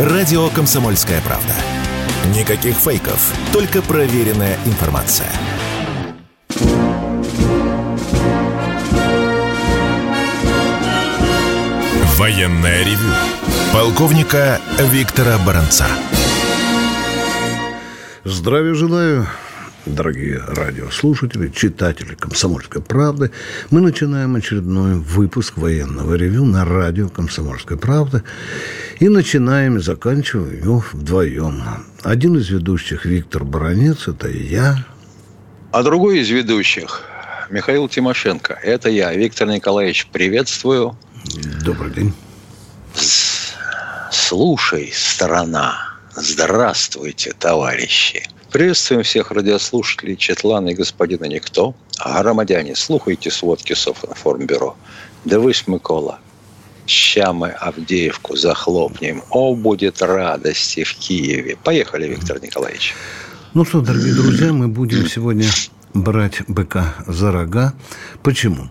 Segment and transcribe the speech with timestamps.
[0.00, 1.52] Радио «Комсомольская правда».
[2.34, 5.30] Никаких фейков, только проверенная информация.
[12.16, 13.12] Военная ревю.
[13.74, 15.84] Полковника Виктора Баранца.
[18.24, 19.26] Здравия желаю,
[19.86, 23.30] дорогие радиослушатели, читатели «Комсомольской правды».
[23.70, 28.22] Мы начинаем очередной выпуск военного ревю на радио «Комсомольская правда».
[28.98, 31.62] И начинаем и заканчиваем его вдвоем.
[32.02, 34.84] Один из ведущих Виктор Баранец, это я.
[35.72, 37.02] А другой из ведущих
[37.48, 38.58] Михаил Тимошенко.
[38.62, 40.96] Это я, Виктор Николаевич, приветствую.
[41.64, 42.12] Добрый день.
[44.10, 45.96] Слушай, страна.
[46.14, 48.28] Здравствуйте, товарищи.
[48.52, 51.76] Приветствуем всех радиослушателей Четлана и господина Никто.
[52.00, 54.76] А громадяне, слухайте сводки Софинформбюро.
[55.24, 56.18] Дивись, Микола.
[56.84, 59.22] Ща мы Авдеевку захлопнем.
[59.30, 61.58] О, будет радости в Киеве.
[61.62, 62.96] Поехали, Виктор Николаевич.
[63.54, 65.46] Ну что, дорогие друзья, мы будем сегодня
[65.94, 67.74] брать быка за рога.
[68.24, 68.68] Почему?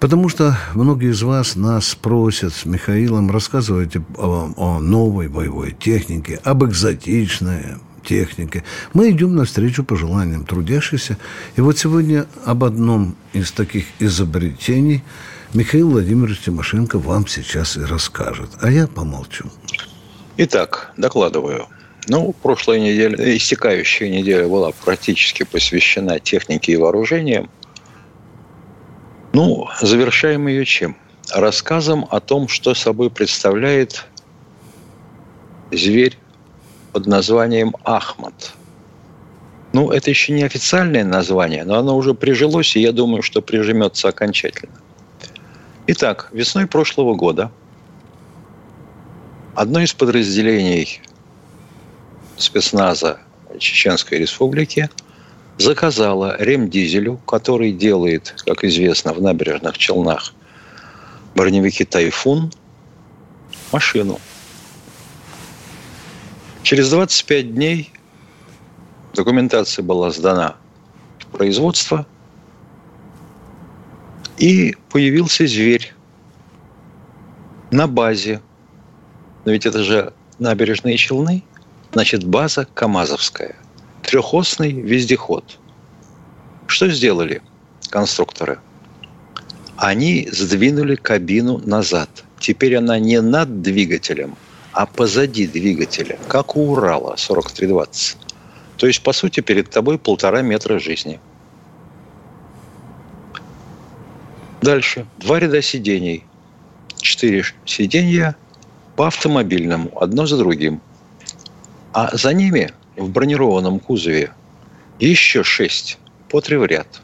[0.00, 6.40] Потому что многие из вас нас просят с Михаилом рассказывать о, о новой боевой технике,
[6.44, 8.64] об экзотичной технике.
[8.92, 11.16] Мы идем навстречу пожеланиям трудящихся.
[11.56, 15.02] И вот сегодня об одном из таких изобретений
[15.54, 18.50] Михаил Владимирович Тимошенко вам сейчас и расскажет.
[18.60, 19.50] А я помолчу.
[20.38, 21.66] Итак, докладываю.
[22.08, 27.50] Ну, прошлая неделя, истекающая неделя была практически посвящена технике и вооружениям.
[29.32, 30.96] Ну, завершаем ее чем?
[31.32, 34.06] Рассказом о том, что собой представляет
[35.70, 36.18] зверь
[36.92, 38.52] под названием Ахмат.
[39.72, 44.08] Ну, это еще не официальное название, но оно уже прижилось, и я думаю, что прижмется
[44.08, 44.74] окончательно.
[45.86, 47.50] Итак, весной прошлого года
[49.54, 51.00] одно из подразделений
[52.36, 53.18] спецназа
[53.58, 54.90] Чеченской Республики
[55.58, 60.34] заказала ремдизелю, который делает, как известно, в набережных Челнах
[61.34, 62.52] броневики «Тайфун»,
[63.72, 64.18] машину.
[66.62, 67.92] Через 25 дней
[69.14, 70.56] документация была сдана
[71.18, 72.06] в производство,
[74.38, 75.92] и появился зверь
[77.70, 78.40] на базе.
[79.44, 81.42] Но ведь это же набережные Челны,
[81.92, 83.56] значит, база КАМАЗовская–
[84.02, 85.58] трехосный вездеход.
[86.66, 87.42] Что сделали
[87.90, 88.58] конструкторы?
[89.76, 92.24] Они сдвинули кабину назад.
[92.38, 94.36] Теперь она не над двигателем,
[94.72, 98.16] а позади двигателя, как у Урала 4320.
[98.76, 101.20] То есть, по сути, перед тобой полтора метра жизни.
[104.62, 105.06] Дальше.
[105.18, 106.24] Два ряда сидений.
[106.96, 108.36] Четыре сиденья
[108.96, 110.80] по автомобильному, одно за другим.
[111.92, 114.32] А за ними в бронированном кузове
[114.98, 117.02] еще шесть по три в ряд.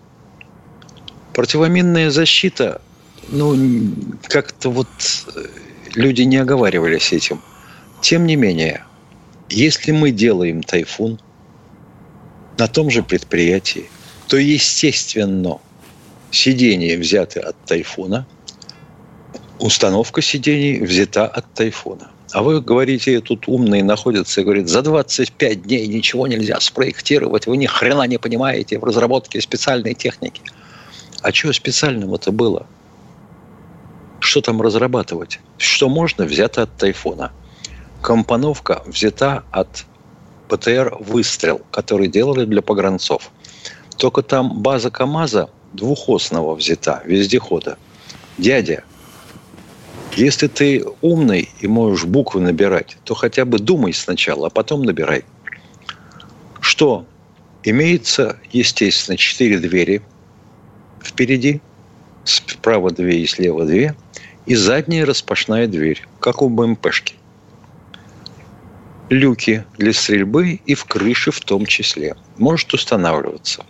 [1.34, 2.80] Противоминная защита,
[3.28, 3.56] ну,
[4.22, 4.88] как-то вот
[5.34, 5.46] э,
[5.94, 7.40] люди не оговаривались этим.
[8.00, 8.84] Тем не менее,
[9.48, 11.20] если мы делаем тайфун
[12.58, 13.88] на том же предприятии,
[14.28, 15.58] то, естественно,
[16.30, 18.26] сиденья взяты от тайфуна,
[19.58, 22.10] установка сидений взята от тайфуна.
[22.32, 27.56] А вы говорите, тут умные находятся и говорят, за 25 дней ничего нельзя спроектировать, вы
[27.56, 30.42] ни хрена не понимаете в разработке специальной техники.
[31.22, 32.66] А что специального-то было?
[34.20, 35.40] Что там разрабатывать?
[35.56, 37.32] Что можно, взято от Тайфуна.
[38.02, 39.84] Компоновка взята от
[40.48, 43.30] ПТР «Выстрел», который делали для погранцов.
[43.96, 47.76] Только там база КАМАЗа двухосного взята, вездехода.
[48.38, 48.84] Дядя,
[50.16, 55.24] если ты умный и можешь буквы набирать, то хотя бы думай сначала, а потом набирай.
[56.60, 57.04] Что?
[57.64, 60.02] Имеется, естественно, четыре двери
[61.02, 61.60] впереди,
[62.24, 63.94] справа две и слева две,
[64.46, 67.17] и задняя распашная дверь, как у БМПшки.
[69.10, 72.16] Люки для стрельбы и в крыше в том числе.
[72.36, 73.64] Может устанавливаться.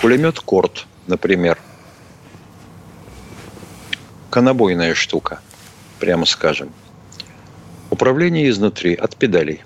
[0.00, 1.58] Пулемет Корт, например.
[4.30, 5.40] Конобойная штука–
[5.98, 6.72] прямо скажем.
[7.90, 9.62] Управление изнутри, от педалей.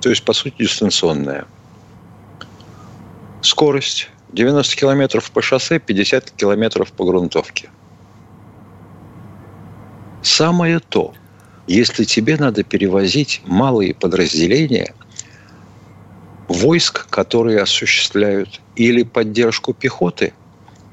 [0.00, 1.46] То есть, по сути, дистанционное.
[3.42, 7.70] Скорость 90 километров по шоссе, 50 километров по грунтовке.
[10.22, 11.14] Самое то,
[11.68, 14.94] если тебе надо перевозить малые подразделения
[16.48, 20.32] войск, которые осуществляют или поддержку пехоты,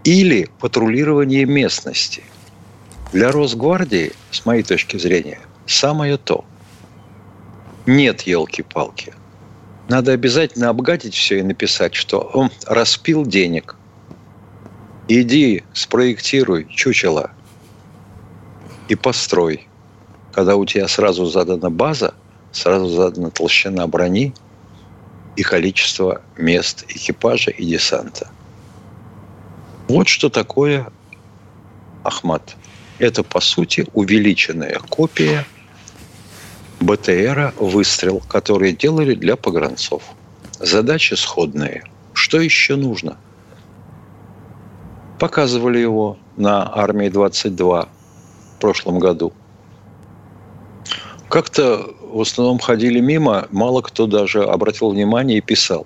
[0.03, 2.23] или патрулирование местности–
[3.15, 6.43] для Росгвардии, с моей точки зрения, самое то.
[7.85, 9.13] Нет, елки-палки.
[9.87, 13.77] Надо обязательно обгадить все и написать, что он распил денег.
[15.07, 17.31] Иди, спроектируй чучело
[18.89, 19.69] и построй.
[20.35, 22.13] Когда у тебя сразу задана база,
[22.51, 24.33] сразу задана толщина брони
[25.37, 28.27] и количество мест экипажа и десанта.
[29.87, 30.87] Вот что такое
[32.03, 32.57] Ахмат.
[32.99, 35.45] Это, по сути, увеличенная копия
[36.81, 40.03] БТРа «Выстрел», которые делали для погранцов.
[40.59, 41.85] Задачи сходные.
[42.13, 43.17] Что еще нужно?
[45.17, 49.31] Показывали его на армии 22 в прошлом году.
[51.35, 55.85] Как-то в основном ходили мимо, мало кто даже обратил внимание и писал.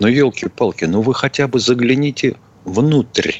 [0.00, 2.34] Ну, елки-палки, ну вы хотя бы загляните
[2.64, 3.34] внутрь.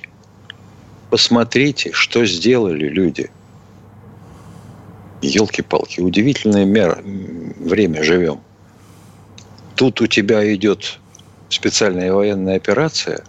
[1.10, 3.32] Посмотрите, что сделали люди.
[5.22, 7.02] Елки-палки, удивительное мер...
[7.02, 8.42] время живем.
[9.74, 11.00] Тут у тебя идет
[11.48, 13.24] специальная военная операция.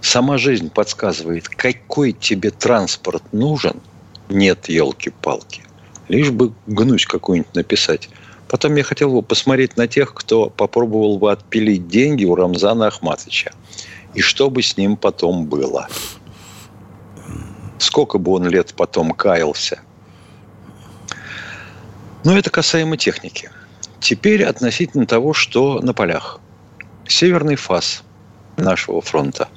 [0.00, 3.82] Сама жизнь подсказывает, какой тебе транспорт нужен.
[4.30, 5.65] Нет елки-палки.
[6.08, 8.08] Лишь бы гнусь какую-нибудь написать.
[8.48, 13.52] Потом я хотел бы посмотреть на тех, кто попробовал бы отпилить деньги у Рамзана Ахматовича.
[14.14, 15.88] И что бы с ним потом было.
[17.78, 19.80] Сколько бы он лет потом каялся.
[22.24, 23.50] Но это касаемо техники.
[24.00, 26.40] Теперь относительно того, что на полях.
[27.06, 28.02] Северный фас
[28.56, 29.48] нашего фронта.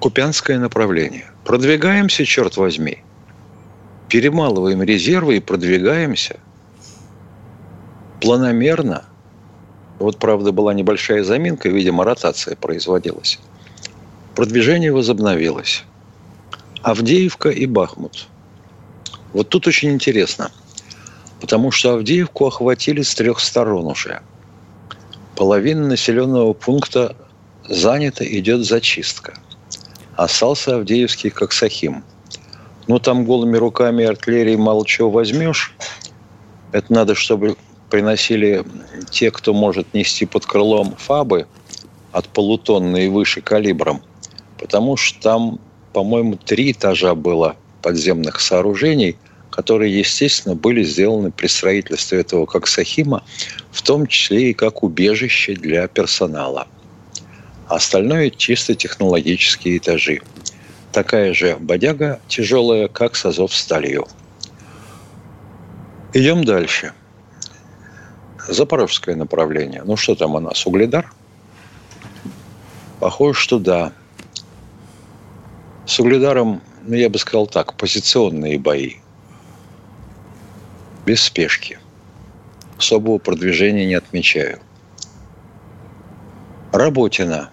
[0.00, 1.30] Купянское направление.
[1.44, 3.02] Продвигаемся, черт возьми.
[4.08, 6.40] Перемалываем резервы и продвигаемся.
[8.20, 9.04] Планомерно.
[9.98, 13.38] Вот, правда, была небольшая заминка, видимо, ротация производилась.
[14.34, 15.84] Продвижение возобновилось.
[16.82, 18.28] Авдеевка и Бахмут.
[19.32, 20.50] Вот тут очень интересно,
[21.40, 24.22] потому что Авдеевку охватили с трех сторон уже.
[25.36, 27.14] Половина населенного пункта
[27.68, 29.34] занята, идет зачистка.
[30.16, 32.04] Остался Авдеевский как Сахим.
[32.88, 35.74] Ну, там голыми руками артиллерии мало чего возьмешь.
[36.72, 37.56] Это надо, чтобы
[37.90, 38.64] приносили
[39.10, 41.46] те, кто может нести под крылом фабы
[42.12, 44.02] от полутонны и выше калибром.
[44.58, 45.60] Потому что там
[45.92, 49.16] по-моему, три этажа было подземных сооружений,
[49.50, 53.24] которые, естественно, были сделаны при строительстве этого как Сахима,
[53.72, 56.68] в том числе и как убежище для персонала.
[57.66, 60.22] остальное чисто технологические этажи.
[60.98, 64.08] Такая же бодяга тяжелая, как с Азов сталью.
[66.12, 66.92] Идем дальше.
[68.48, 69.84] Запорожское направление.
[69.84, 70.66] Ну что там у нас?
[70.66, 71.12] Угледар?
[72.98, 73.92] Похоже, что да.
[75.86, 78.94] С Угледаром, ну, я бы сказал так, позиционные бои.
[81.06, 81.78] Без спешки.
[82.76, 84.58] Особого продвижения не отмечаю.
[86.72, 87.50] Работина.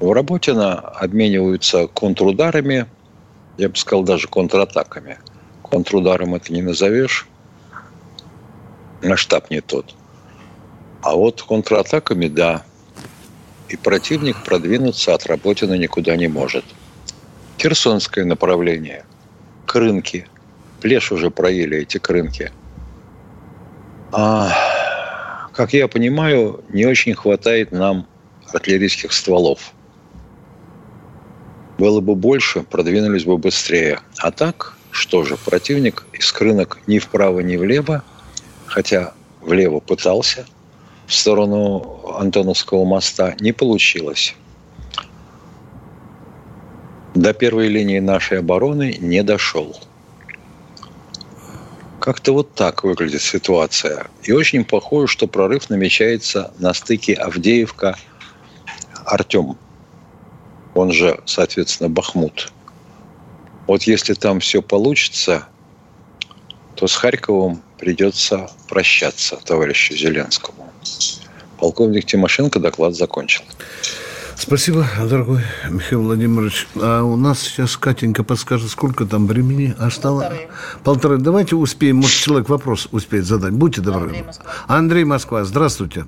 [0.00, 2.86] В Работина обмениваются контрударами,
[3.56, 5.18] я бы сказал, даже контратаками.
[5.68, 7.26] Контрударом это не назовешь,
[9.02, 9.94] масштаб не тот.
[11.02, 12.64] А вот контратаками, да,
[13.68, 16.64] и противник продвинуться от Работина никуда не может.
[17.58, 19.04] Херсонское направление.
[19.66, 20.26] Крынки.
[20.80, 22.52] Плешь уже проели эти крынки.
[24.12, 28.06] А, как я понимаю, не очень хватает нам
[28.52, 29.72] артиллерийских стволов.
[31.78, 34.00] Было бы больше, продвинулись бы быстрее.
[34.18, 38.02] А так, что же, противник из крынок ни вправо, ни влево,
[38.66, 40.46] хотя влево пытался–
[41.08, 44.36] в сторону Антоновского моста не получилось.
[47.14, 49.74] До первой линии нашей обороны не дошел.
[51.98, 54.08] Как-то вот так выглядит ситуация.
[54.22, 59.56] И очень похоже, что прорыв намечается на стыке Авдеевка-Артем.
[60.78, 62.52] Он же, соответственно, Бахмут.
[63.66, 65.48] Вот если там все получится,
[66.76, 70.72] то с Харьковом придется прощаться товарищу Зеленскому.
[71.58, 73.42] Полковник Тимошенко доклад закончил.
[74.36, 76.68] Спасибо, дорогой Михаил Владимирович.
[76.76, 80.28] А у нас сейчас Катенька подскажет, сколько там времени осталось?
[80.28, 80.48] Полторы.
[80.84, 81.18] Полторы.
[81.18, 83.50] Давайте успеем, может, человек вопрос успеет задать.
[83.52, 84.10] Будьте добры.
[84.10, 84.52] Андрей Москва.
[84.68, 86.06] Андрей Москва, здравствуйте.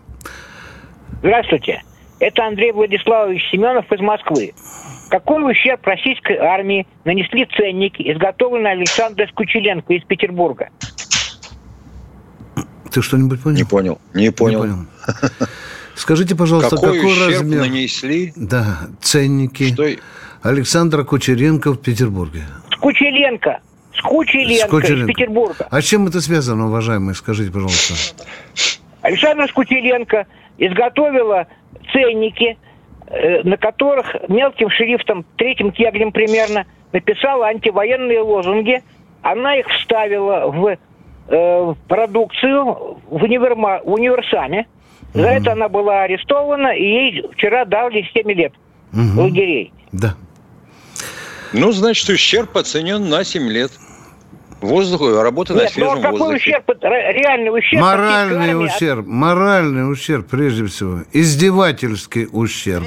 [1.22, 1.82] Здравствуйте.
[2.20, 4.52] Это Андрей Владиславович Семенов из Москвы.
[5.08, 10.68] Какой ущерб российской армии нанесли ценники, изготовленные Александром Скучеленко из Петербурга?
[12.92, 13.56] Ты что-нибудь понял?
[13.56, 14.00] Не понял.
[14.14, 14.64] Не понял.
[14.64, 14.86] Не понял.
[15.94, 17.60] Скажите, пожалуйста, какой, какой размер?
[17.60, 18.32] нанесли?
[18.36, 19.72] Да, ценники.
[19.72, 19.88] Что?
[20.42, 22.42] Александра Кучеренко в Петербурге.
[22.80, 23.60] Кучеренко.
[23.96, 25.10] Скучеленко, Скучеленко.
[25.10, 25.68] из Петербурга.
[25.70, 27.14] А с чем это связано, уважаемые?
[27.14, 27.94] Скажите, пожалуйста.
[29.02, 30.26] Александра Скучеленко
[30.58, 31.46] изготовила
[31.92, 32.56] ценники,
[33.06, 38.82] э, на которых мелким шрифтом, третьим кеглем примерно, написала антивоенные лозунги.
[39.22, 40.76] Она их вставила в
[41.28, 44.66] э, продукцию в, универма, универсаме.
[45.12, 48.52] За это она была арестована, и ей вчера дали 7 лет
[48.92, 49.18] Мгм.
[49.18, 49.72] лагерей.
[49.92, 50.14] Да.
[51.52, 53.72] Ну, значит, ущерб оценен на 7 лет.
[54.60, 56.50] Воздух, работа на ну а свежем какой воздухе.
[56.50, 57.80] ущерб, ре- реальный ущерб?
[57.82, 61.00] Моральный армии от- ущерб, моральный ущерб, прежде всего.
[61.12, 62.84] Издевательский ущерб.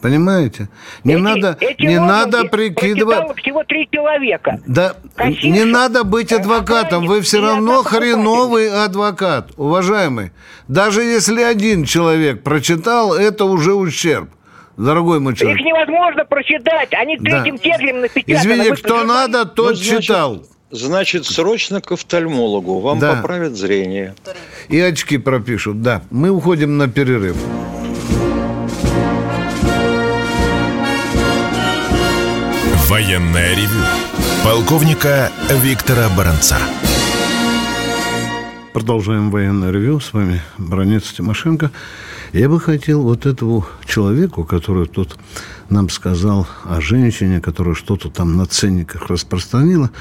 [0.00, 0.68] Понимаете?
[1.02, 3.38] Не Эти- надо, эти не надо прикидывать...
[3.38, 4.60] всего три человека.
[4.66, 10.32] Да, Кассирша, не надо быть э, адвокатом, вы все равно хреновый адвокат, уважаемый.
[10.68, 14.28] Даже если один человек прочитал, это уже ущерб,
[14.76, 15.60] дорогой мой Их человек.
[15.60, 16.92] невозможно прочитать.
[16.92, 17.42] Они Да.
[17.42, 18.34] третьим теглем напечатаны.
[18.36, 20.42] Извини, Вы кто надо, тот Ну, значит, читал.
[20.70, 22.80] Значит, срочно к офтальмологу.
[22.80, 23.14] Вам Да.
[23.16, 24.14] поправят зрение.
[24.68, 26.02] И очки пропишут, да.
[26.10, 27.36] Мы уходим на перерыв.
[32.88, 33.80] Военное ревю
[34.44, 35.30] полковника
[35.62, 36.58] Виктора Баранца.
[38.72, 40.00] Продолжаем военное ревю.
[40.00, 41.70] С вами Бронец Тимошенко.
[42.34, 45.16] Я бы хотел вот этому человеку, который тут
[45.70, 49.92] нам сказал о женщине, которая что-то там на ценниках распространила,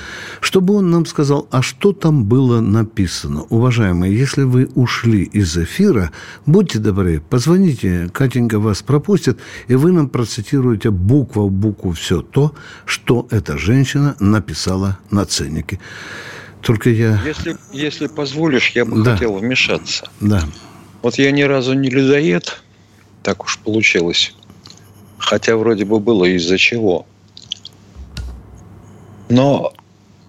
[0.42, 3.44] чтобы он нам сказал, а что там было написано.
[3.44, 6.10] Уважаемые, если вы ушли из эфира,
[6.48, 9.38] будьте добры, позвоните, Катенька вас пропустит,
[9.68, 15.80] и вы нам процитируете буква в букву все то, что эта женщина написала на ценнике.
[16.62, 17.22] Только я...
[17.24, 19.14] Если, если позволишь, я бы Да.
[19.14, 20.10] хотел вмешаться.
[20.20, 20.42] Да.
[21.04, 22.64] Вот я ни разу не людоед,
[23.24, 24.34] так уж получилось.
[25.18, 27.06] Хотя вроде бы было из-за чего.
[29.28, 29.74] Но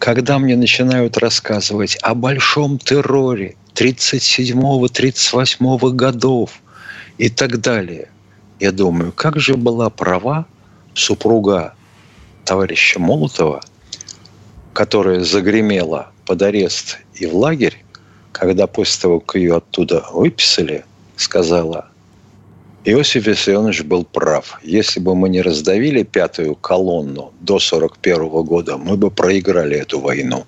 [0.01, 6.61] когда мне начинают рассказывать о большом терроре 37-38 годов
[7.19, 8.09] и так далее,
[8.59, 10.45] я думаю, как же была права
[10.95, 11.75] супруга
[12.45, 13.61] товарища Молотова,
[14.73, 17.84] которая загремела под арест и в лагерь,
[18.35, 20.85] когда после того, как ее оттуда выписали,
[21.17, 21.89] сказала,
[22.85, 24.59] Иосиф Виссарионович был прав.
[24.63, 30.45] Если бы мы не раздавили пятую колонну до 41 года, мы бы проиграли эту войну.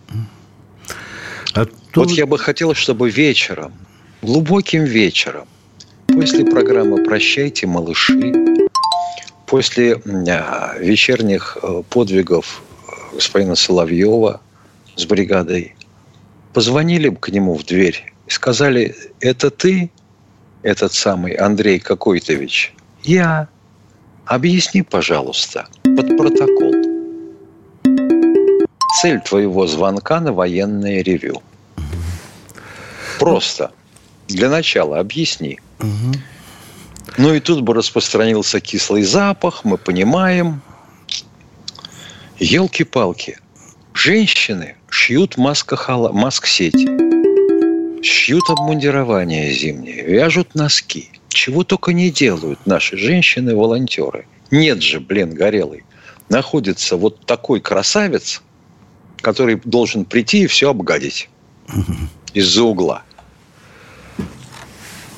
[1.54, 3.72] А Вот тут- я бы хотел, чтобы вечером,
[4.20, 5.46] глубоким вечером,
[6.08, 8.32] после программы «Прощайте, малыши»,
[9.46, 14.40] после а, вечерних э, подвигов э, господина Соловьева
[14.96, 15.75] с бригадой,
[16.56, 19.90] позвонили бы к нему в дверь и сказали, это ты,
[20.62, 22.72] этот самый Андрей Какойтович?
[23.02, 23.48] Я.
[24.24, 26.72] Объясни, пожалуйста, под протокол.
[29.02, 31.42] Цель твоего звонка на военное ревю.
[33.18, 33.72] Просто.
[34.26, 35.60] Для начала объясни.
[37.18, 40.62] Ну и тут бы распространился кислый запах, мы понимаем.
[42.38, 43.38] Елки-палки.
[43.92, 46.88] Женщины шьют маскохала, маск-сети,
[48.02, 51.10] шьют обмундирование зимнее, вяжут носки.
[51.28, 54.26] Чего только не делают наши женщины-волонтеры.
[54.50, 55.84] Нет же, блин, горелый.
[56.30, 58.42] Находится вот такой красавец,
[59.20, 61.28] который должен прийти и все обгадить
[62.32, 63.02] из-за угла.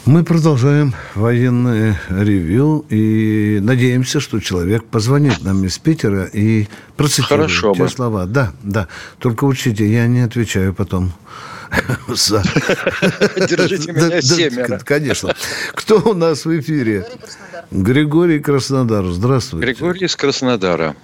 [0.08, 6.64] Мы продолжаем военное ревью и надеемся, что человек позвонит нам из Питера и
[6.96, 7.88] процитирует Хорошо те бы.
[7.90, 8.24] слова.
[8.24, 8.88] Да, да.
[9.18, 11.10] Только учтите, я не отвечаю потом.
[12.08, 14.78] Держите меня семеро.
[14.82, 15.34] Конечно.
[15.74, 17.04] Кто у нас в эфире?
[17.70, 19.04] Григорий Краснодар.
[19.04, 19.66] Здравствуйте.
[19.66, 20.96] Григорий из Краснодара.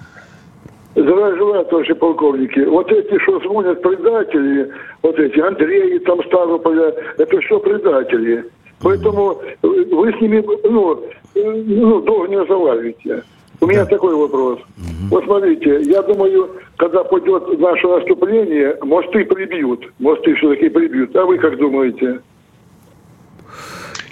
[0.94, 2.60] Здравия желаю, товарищи полковники.
[2.60, 8.46] Вот эти, что звонят предатели, вот эти Андреи там Ставрополя, это все предатели.
[8.84, 11.02] Поэтому вы с ними, ну,
[11.34, 13.22] ну долго не разговариваете.
[13.60, 14.60] У меня такой вопрос.
[15.08, 19.90] Вот смотрите, я думаю, когда пойдет наше наступление, мосты прибьют.
[19.98, 21.16] Мосты все-таки прибьют.
[21.16, 22.20] А вы как думаете?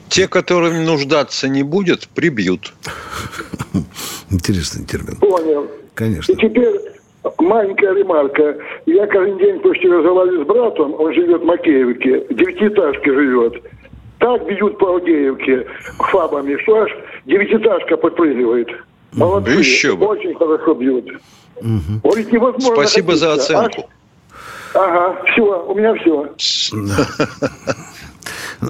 [0.08, 2.72] Те, которым нуждаться не будет, прибьют.
[4.30, 5.16] Интересный термин.
[5.16, 5.66] Понял.
[5.94, 6.32] Конечно.
[6.32, 6.80] И теперь
[7.38, 8.56] маленькая ремарка.
[8.86, 13.62] Я каждый день почти разговариваю с братом, он живет в Макеевке, в девятиэтажке живет.
[14.22, 15.66] Так бьют по Авдеевке
[15.98, 16.92] фабами, что аж
[17.26, 18.68] девятиэтажка подпрыгивает.
[19.12, 20.06] Молодцы, Еще бы.
[20.06, 21.06] очень хорошо бьют.
[21.60, 23.80] Говорит, невозможно Спасибо за оценку.
[23.80, 24.36] Аж-
[24.74, 26.30] Ага, все, у меня все.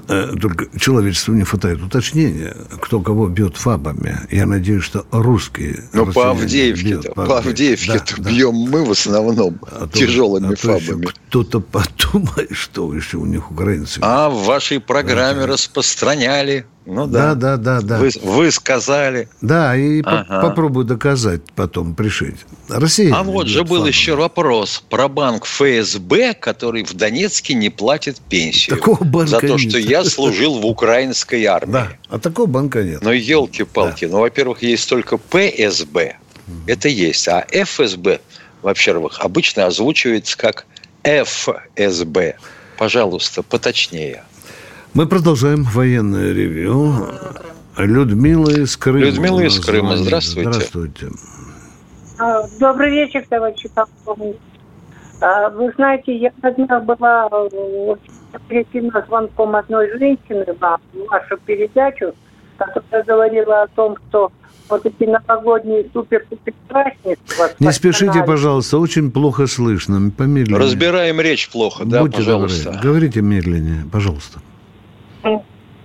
[0.07, 4.19] Э, только человечеству не хватает уточнения, кто кого бьет фабами.
[4.31, 5.83] Я надеюсь, что русские...
[5.93, 8.29] Ну, по Авдеевке, по, по Авдеевке да, да.
[8.29, 11.07] бьем мы в основном а тяжелыми а фабами.
[11.27, 11.59] Кто-то
[12.13, 13.99] подумает, что еще у них украинцы.
[14.01, 15.47] А в вашей программе да.
[15.47, 17.33] распространяли ну да.
[17.35, 17.97] Да, да, да, да.
[17.97, 19.29] Вы, вы сказали.
[19.41, 20.41] Да, и ага.
[20.41, 22.35] по попробую доказать потом, пришить.
[22.67, 23.13] Россия.
[23.15, 23.87] А вот же был флагом.
[23.87, 28.75] еще вопрос про банк ФСБ, который в Донецке не платит пенсию.
[28.75, 29.59] Такого банка За то, нет.
[29.59, 31.71] что я служил в украинской армии.
[31.71, 33.01] Да, а такого банка нет.
[33.01, 34.05] Ну, елки-палки.
[34.05, 34.11] Да.
[34.11, 36.17] Ну, во-первых, есть только ПСБ.
[36.67, 37.27] Это есть.
[37.27, 38.19] А ФСБ,
[38.61, 40.65] во-первых, обычно озвучивается как
[41.03, 42.35] ФСБ.
[42.77, 44.23] Пожалуйста, поточнее.
[44.93, 46.93] Мы продолжаем военное ревью.
[47.77, 49.07] Людмила из Крыма.
[49.07, 50.51] Людмила из Крыма, здравствуйте.
[50.51, 51.07] Здравствуйте.
[52.19, 54.37] А, добрый вечер, товарищи полковник.
[55.19, 57.95] А, вы знаете, я на днях была э,
[59.07, 62.13] звонком одной женщины вам, вашу передачу,
[62.57, 64.31] которая говорила о том, что
[64.69, 67.49] вот эти новогодние супер-пупер празднества...
[67.59, 70.63] Не спешите, пожалуйста, очень плохо слышно, помедленнее.
[70.63, 72.65] Разбираем речь плохо, да, Будьте пожалуйста.
[72.65, 72.81] Добры.
[72.83, 74.39] Говорите медленнее, пожалуйста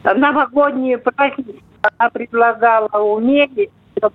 [0.05, 4.15] новогодние праздники она предлагала умерить, чтобы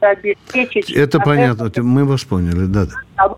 [0.00, 0.90] обеспечить...
[0.90, 1.82] Это понятно, это...
[1.82, 2.86] мы вас поняли, да.
[3.16, 3.36] да.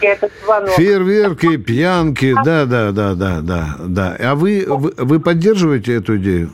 [0.00, 4.16] Фейерверки, пьянки, да, да, да, да, да, да.
[4.18, 6.50] А вы, вы, вы поддерживаете эту идею?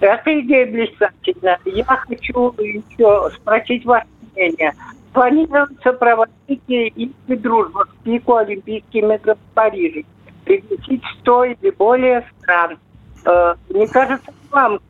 [0.00, 1.58] Эта идея блистательная.
[1.64, 4.72] Я хочу еще спросить ваше мнение.
[5.12, 10.04] Планируется проводить и дружбу с пику Олимпийскими игры в Париже.
[10.46, 12.78] Пригласить 100 или более стран.
[13.26, 14.80] Э, мне кажется, вам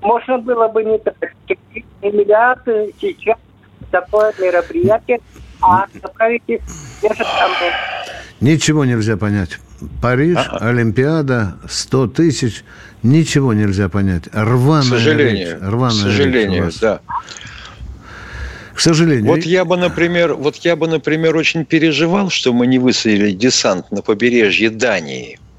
[0.00, 3.36] можно было бы не тратить миллиарды сейчас
[3.90, 5.20] такое мероприятие,
[5.60, 6.60] а направить их
[7.02, 7.72] же самые.
[8.40, 9.58] Ничего нельзя понять.
[10.00, 10.68] Париж, А-а.
[10.68, 12.64] Олимпиада, 100 тысяч,
[13.02, 14.28] ничего нельзя понять.
[14.32, 15.60] Рваная К сожалению, речь.
[15.60, 17.00] Рваная к сожалению, речь да.
[18.80, 19.26] Сожалению.
[19.26, 23.90] Вот я бы, например, вот я бы, например, очень переживал, что мы не высадили десант
[23.90, 25.38] на побережье Дании–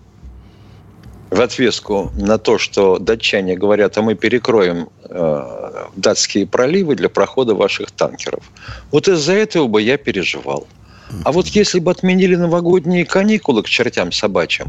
[1.32, 7.56] в ответку на то, что датчане говорят, а мы перекроем э, датские проливы для прохода
[7.56, 8.44] ваших танкеров.
[8.92, 10.68] Вот из-за этого бы я переживал.
[11.24, 14.68] А вот если бы отменили новогодние каникулы к чертям собачьим,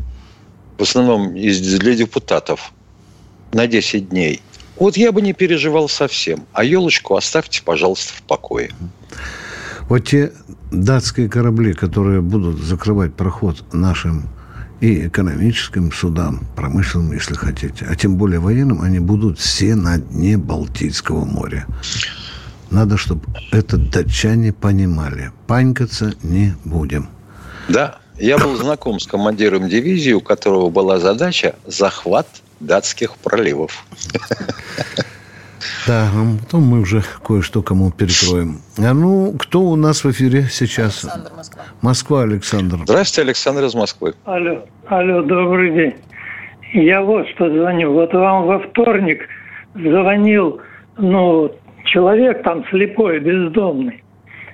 [0.78, 2.72] в основном для депутатов,
[3.52, 4.40] на 10 дней,
[4.82, 6.44] вот я бы не переживал совсем.
[6.52, 8.72] А елочку оставьте, пожалуйста, в покое.
[9.88, 10.32] Вот те
[10.72, 14.28] датские корабли, которые будут закрывать проход нашим
[14.80, 20.36] и экономическим судам, промышленным, если хотите, а тем более военным, они будут все на дне
[20.36, 21.66] Балтийского моря.
[22.72, 25.30] Надо, чтобы это датчане понимали.
[25.46, 27.08] Панькаться не будем.
[27.68, 32.26] Да, я был знаком с командиром дивизии, у которого была задача захват
[32.66, 33.84] датских проливов.
[35.86, 38.60] Да, а потом мы уже кое-что кому перекроем.
[38.78, 41.04] А ну, кто у нас в эфире сейчас?
[41.04, 41.62] Александр, Москва.
[41.80, 42.78] Москва, Александр.
[42.84, 44.14] Здравствуйте, Александр из Москвы.
[44.24, 45.94] Алло, алло, добрый день.
[46.72, 47.92] Я вот что звоню.
[47.92, 49.28] Вот вам во вторник
[49.74, 50.60] звонил,
[50.98, 51.52] ну,
[51.84, 54.02] человек там слепой, бездомный.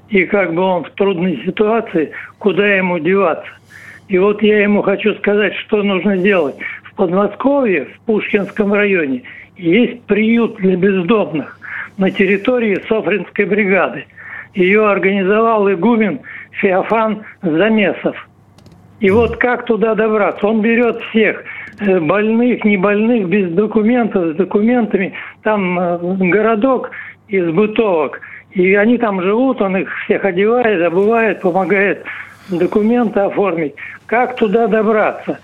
[0.09, 3.51] И как бы он в трудной ситуации, куда ему деваться?
[4.09, 6.57] И вот я ему хочу сказать, что нужно делать.
[6.99, 9.23] Подмосковье, в Пушкинском районе–
[9.59, 11.59] есть приют для бездомных
[11.99, 14.07] на территории Софринской бригады.
[14.55, 16.21] Ее организовал игумен
[16.53, 18.17] Феофан Замесов.
[19.01, 20.47] И вот как туда добраться?
[20.47, 21.45] Он берет всех,
[21.81, 25.13] э, больных, не больных, без документов, с документами.
[25.43, 25.99] Там э,
[26.31, 26.91] городок
[27.29, 28.21] из бытовок.
[28.53, 32.05] И они там живут, он их всех одевает, обувает, помогает
[32.49, 33.75] документы оформить.
[34.07, 35.39] Как туда добраться?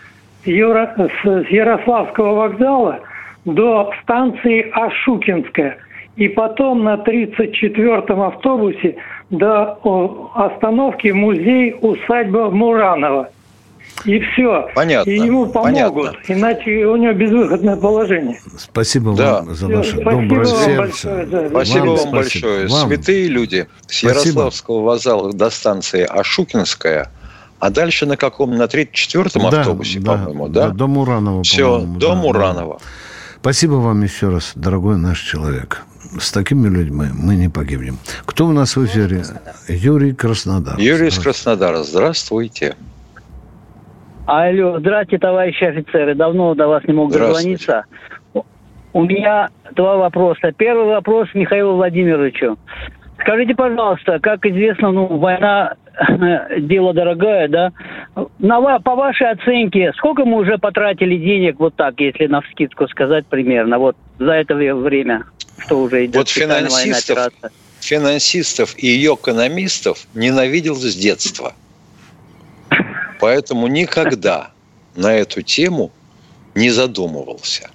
[0.44, 3.00] С Ярославского вокзала–
[3.44, 5.78] до станции Ашукинская.
[6.16, 8.96] И потом на 34-м автобусе
[9.30, 9.78] до
[10.34, 13.30] остановки музей усадьба Муранова.
[14.04, 14.68] И все.
[14.74, 15.10] Понятно.
[15.10, 16.32] И ему помогут, Понятно.
[16.32, 18.38] иначе у него безвыходное положение.
[18.56, 19.36] Спасибо да.
[19.36, 21.08] вам за ваше спасибо доброе сердце.
[21.08, 21.48] Большое, да.
[21.48, 22.66] Спасибо вам, вам большое.
[22.68, 22.88] Вам.
[22.88, 23.66] Святые люди.
[23.86, 24.12] С спасибо.
[24.12, 27.10] Ярославского вокзала до станции Ашукинская–
[27.64, 28.56] а дальше на каком?
[28.56, 30.68] На 34-м да, автобусе, да, по-моему, да?
[30.68, 30.74] да?
[30.74, 31.42] До Муранова.
[31.44, 32.74] Все, до да, Муранова.
[32.78, 32.84] Да.
[33.40, 35.82] Спасибо вам еще раз, дорогой наш человек.
[36.20, 37.96] С такими людьми мы не погибнем.
[38.26, 39.22] Кто у нас в эфире?
[39.66, 40.78] Юрий Краснодар.
[40.78, 41.84] Юрий из Краснодара.
[41.84, 42.76] Здравствуйте.
[44.26, 46.14] Алло, здравствуйте, товарищи офицеры.
[46.14, 47.86] Давно до вас не мог дозвониться.
[48.92, 50.52] У меня два вопроса.
[50.54, 52.58] Первый вопрос Михаилу Владимировичу.
[53.20, 55.76] Скажите, пожалуйста, как известно, ну, война
[56.60, 57.72] дело дорогое, да.
[58.38, 63.26] На, по вашей оценке, сколько мы уже потратили денег, вот так, если на вскидку сказать
[63.26, 65.24] примерно, вот за это время,
[65.58, 67.32] что уже идет вот финансистов,
[67.80, 71.54] финансистов и ее экономистов ненавидел с детства.
[73.20, 74.50] Поэтому никогда
[74.96, 75.92] на эту тему
[76.54, 77.70] не задумывался.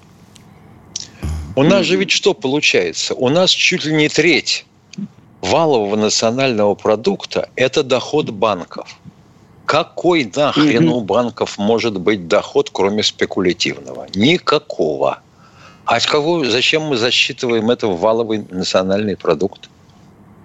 [1.56, 3.14] У нас же ведь что получается?
[3.14, 4.66] У нас чуть ли не треть
[5.42, 8.98] валового национального продукта– это доход банков.
[9.66, 14.08] Какой нахрен у банков может быть доход, кроме спекулятивного?
[14.16, 15.20] Никакого.
[15.86, 19.70] А кого, зачем мы засчитываем это в валовый национальный продукт?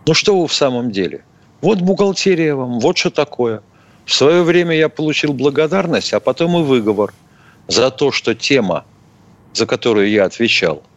[0.07, 1.24] Ну что вы в самом деле?
[1.62, 3.62] Вот бухгалтерия вам, вот что такое.
[4.04, 7.14] В свое время я получил благодарность, а потом и выговор
[7.68, 8.85] за то, что тема,
[9.54, 10.83] за которую я отвечал–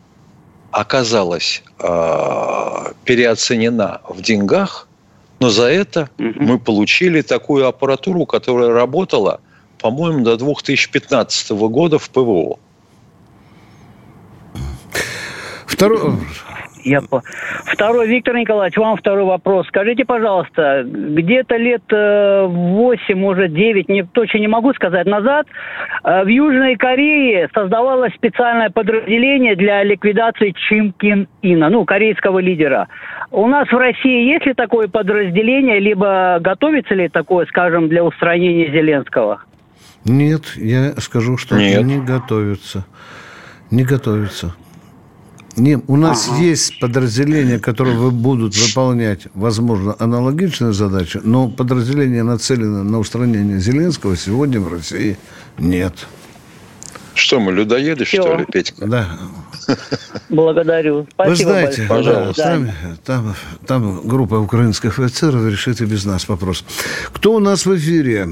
[0.78, 4.88] оказалась э, переоценена в деньгах,
[5.40, 6.34] но за это угу.
[6.36, 9.42] мы получили такую аппаратуру, которая работала,
[9.80, 12.60] по-моему, до 2015 года в ПВО.
[15.66, 16.00] Второй,
[16.88, 17.22] я по...
[17.66, 19.68] Второй, Виктор Николаевич, вам второй вопрос.
[19.68, 25.48] Скажите, пожалуйста, где-то лет 8, э, может 9, не, точно не могу сказать, назад
[26.04, 32.88] э, в Южной Корее создавалось специальное подразделение для ликвидации Чим Кин Ина, ну, корейского лидера.
[33.32, 38.72] У нас в России есть ли такое подразделение, либо готовится ли такое, скажем, для устранения
[38.72, 39.42] Зеленского?
[40.06, 41.84] Нет, я скажу, что Нет.
[41.84, 42.86] не готовится.
[43.72, 44.56] Не готовится.
[45.58, 46.38] Не, у нас ага.
[46.38, 54.60] есть подразделения, которые будут выполнять, возможно, аналогичные задачи, но подразделения нацелены на устранение Зеленского сегодня
[54.60, 55.18] в России
[55.58, 56.08] нет.
[57.16, 58.22] Что мы, людоеды, Все.
[58.22, 58.86] что ли, Петька?
[58.86, 59.08] Да.
[60.30, 61.08] Благодарю.
[61.12, 61.90] Спасибо Вы знаете, большое.
[61.90, 62.44] пожалуйста.
[62.44, 62.72] Там,
[63.04, 66.64] там, там группа украинских офицеров решит и без нас вопрос.
[67.14, 68.30] Кто у нас в эфире?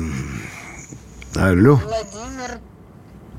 [1.34, 1.82] Алло.
[1.84, 2.60] Владимир.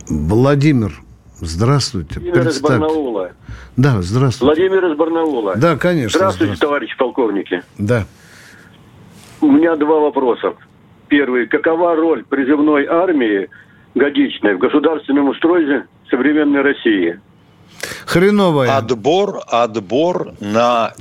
[0.08, 1.05] Владимир.
[1.40, 2.20] Здравствуйте.
[2.20, 3.32] Владимир из Барнаула.
[3.76, 4.44] Да, здравствуйте.
[4.44, 5.56] Владимир из Барнаула.
[5.56, 6.18] Да, конечно.
[6.18, 6.60] Здравствуйте, здравствуйте.
[6.60, 7.62] товарищ полковники.
[7.78, 8.06] Да.
[9.40, 10.54] У меня два вопроса.
[11.08, 11.46] Первый.
[11.46, 13.48] Какова роль призывной армии
[13.94, 17.20] годичной в государственном устройстве современной России?
[18.06, 18.76] Хреновая.
[18.76, 20.94] Отбор, отбор на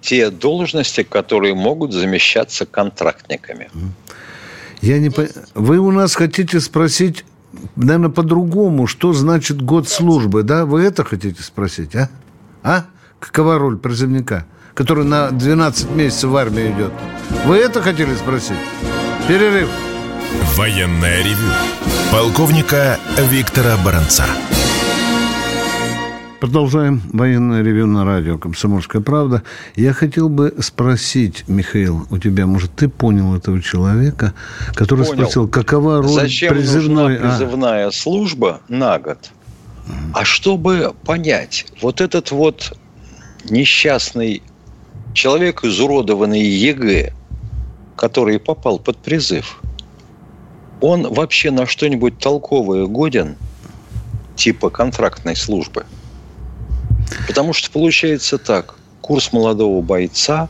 [0.00, 3.70] те должности, которые могут замещаться контрактниками.
[4.80, 5.26] Я не по...
[5.54, 7.24] Вы у нас хотите спросить
[7.76, 10.64] наверное, по-другому, что значит год службы, да?
[10.64, 12.08] Вы это хотите спросить, а?
[12.62, 12.84] А?
[13.20, 16.92] Какова роль призывника, который на 12 месяцев в армии идет?
[17.46, 18.58] Вы это хотели спросить?
[19.28, 19.68] Перерыв.
[20.56, 21.50] Военная ревю.
[22.10, 24.26] Полковника Виктора Баранца.
[26.44, 29.42] Продолжаем военное ревю на радио «Комсомольская правда».
[29.76, 34.34] Я хотел бы спросить, Михаил, у тебя, может, ты понял этого человека,
[34.74, 35.20] который понял.
[35.22, 37.14] спросил, какова роль Зачем призывной...
[37.14, 37.92] нужна призывная а?
[37.92, 39.30] служба на год?
[40.12, 42.76] А чтобы понять, вот этот вот
[43.48, 44.42] несчастный
[45.14, 47.14] человек, изуродованный ЕГЭ,
[47.96, 49.62] который попал под призыв,
[50.82, 53.36] он вообще на что-нибудь толковое годен,
[54.36, 55.86] типа контрактной службы–
[57.26, 58.74] Потому что получается так.
[59.00, 60.48] Курс молодого бойца,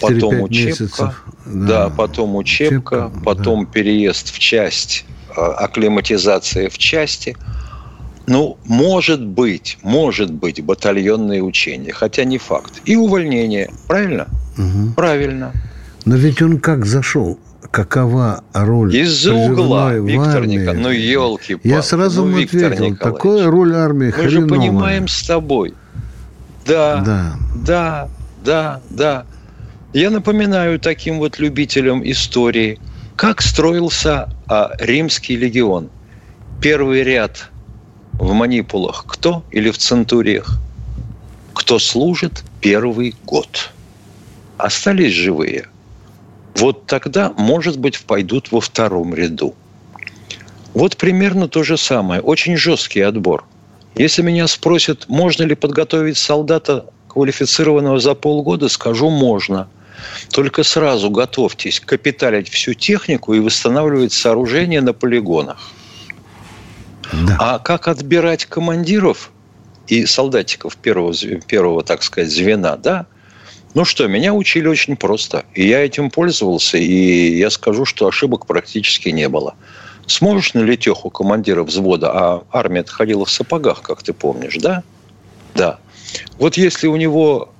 [0.00, 1.66] потом учебка, месяцев, да.
[1.66, 3.72] да, потом учебка, учебка потом да.
[3.72, 7.36] переезд в часть, а, акклиматизация в части.
[8.26, 12.82] Ну, может быть, может быть батальонные учения, хотя не факт.
[12.84, 14.26] И увольнение, правильно?
[14.58, 14.94] Угу.
[14.96, 15.52] Правильно.
[16.04, 17.38] Но ведь он как зашел?
[17.70, 23.46] Какова роль Из-за угла, Виктор Николаевич, ну елки Я сразу ну, Виктор ответил, Николаевич, такая
[23.50, 24.30] роль армии Мы хреновая.
[24.30, 25.74] же понимаем с тобой.
[26.66, 28.08] Да, да, да,
[28.44, 29.26] да, да.
[29.92, 32.78] Я напоминаю таким вот любителям истории,
[33.16, 35.90] как строился а, римский легион.
[36.60, 37.50] Первый ряд
[38.12, 40.58] в манипулах кто или в центуриях?
[41.54, 43.70] Кто служит первый год.
[44.58, 45.66] Остались живые–
[46.58, 49.54] вот тогда, может быть, пойдут во втором ряду.
[50.74, 52.20] Вот примерно то же самое.
[52.20, 53.44] Очень жесткий отбор.
[53.94, 59.68] Если меня спросят, можно ли подготовить солдата квалифицированного за полгода, скажу можно.
[60.30, 65.70] Только сразу готовьтесь капиталить всю технику и восстанавливать сооружения на полигонах.
[67.12, 67.36] Да.
[67.38, 69.30] А как отбирать командиров
[69.86, 71.14] и солдатиков первого,
[71.46, 73.06] первого, так сказать, звена, да,
[73.76, 75.44] ну что, меня учили очень просто.
[75.52, 79.54] И я этим пользовался, и я скажу, что ошибок практически не было.
[80.06, 84.82] Сможешь на летеху командира взвода, а армия отходила в сапогах, как ты помнишь, да?
[85.54, 85.78] Да.
[86.38, 87.52] Вот если у него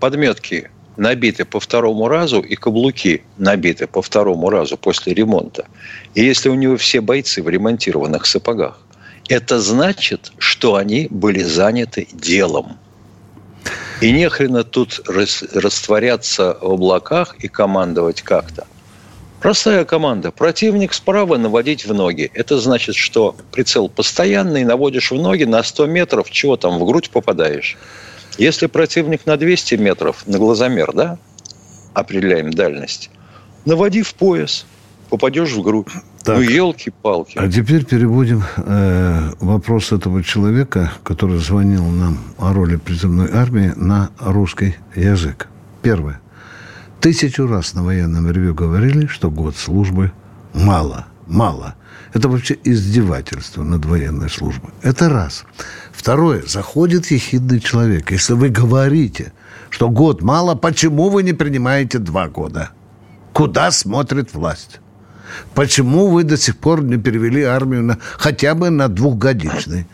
[0.00, 5.66] подметки набиты по второму разу и каблуки набиты по второму разу после ремонта,
[6.16, 8.80] и если у него все бойцы в ремонтированных сапогах,
[9.28, 12.76] это значит, что они были заняты делом.
[14.02, 18.66] И не хрена тут растворяться в облаках и командовать как-то.
[19.40, 20.32] Простая команда.
[20.32, 22.28] Противник справа наводить в ноги.
[22.34, 27.10] Это значит, что прицел постоянный, наводишь в ноги на 100 метров, чего там, в грудь
[27.10, 27.76] попадаешь.
[28.38, 31.18] Если противник на 200 метров, на глазомер, да,
[31.94, 33.08] определяем дальность,
[33.64, 34.66] наводи в пояс,
[35.12, 35.88] попадешь в грудь.
[36.24, 37.36] Так, ну, елки-палки.
[37.36, 44.08] А теперь переводим э, вопрос этого человека, который звонил нам о роли призывной армии, на
[44.18, 45.48] русский язык.
[45.82, 46.18] Первое.
[47.00, 50.12] Тысячу раз на военном ревю говорили, что год службы
[50.54, 51.74] мало, мало.
[52.14, 54.70] Это вообще издевательство над военной службой.
[54.80, 55.44] Это раз.
[55.92, 56.42] Второе.
[56.46, 58.10] Заходит ехидный человек.
[58.12, 59.34] Если вы говорите,
[59.68, 62.70] что год мало, почему вы не принимаете два года?
[63.34, 64.80] Куда смотрит власть?
[65.54, 69.86] Почему вы до сих пор не перевели армию на, хотя бы на двухгодичный?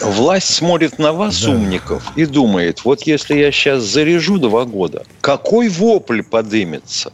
[0.00, 1.50] Власть смотрит на вас, да.
[1.50, 7.12] умников, и думает, вот если я сейчас заряжу два года, какой вопль подымется?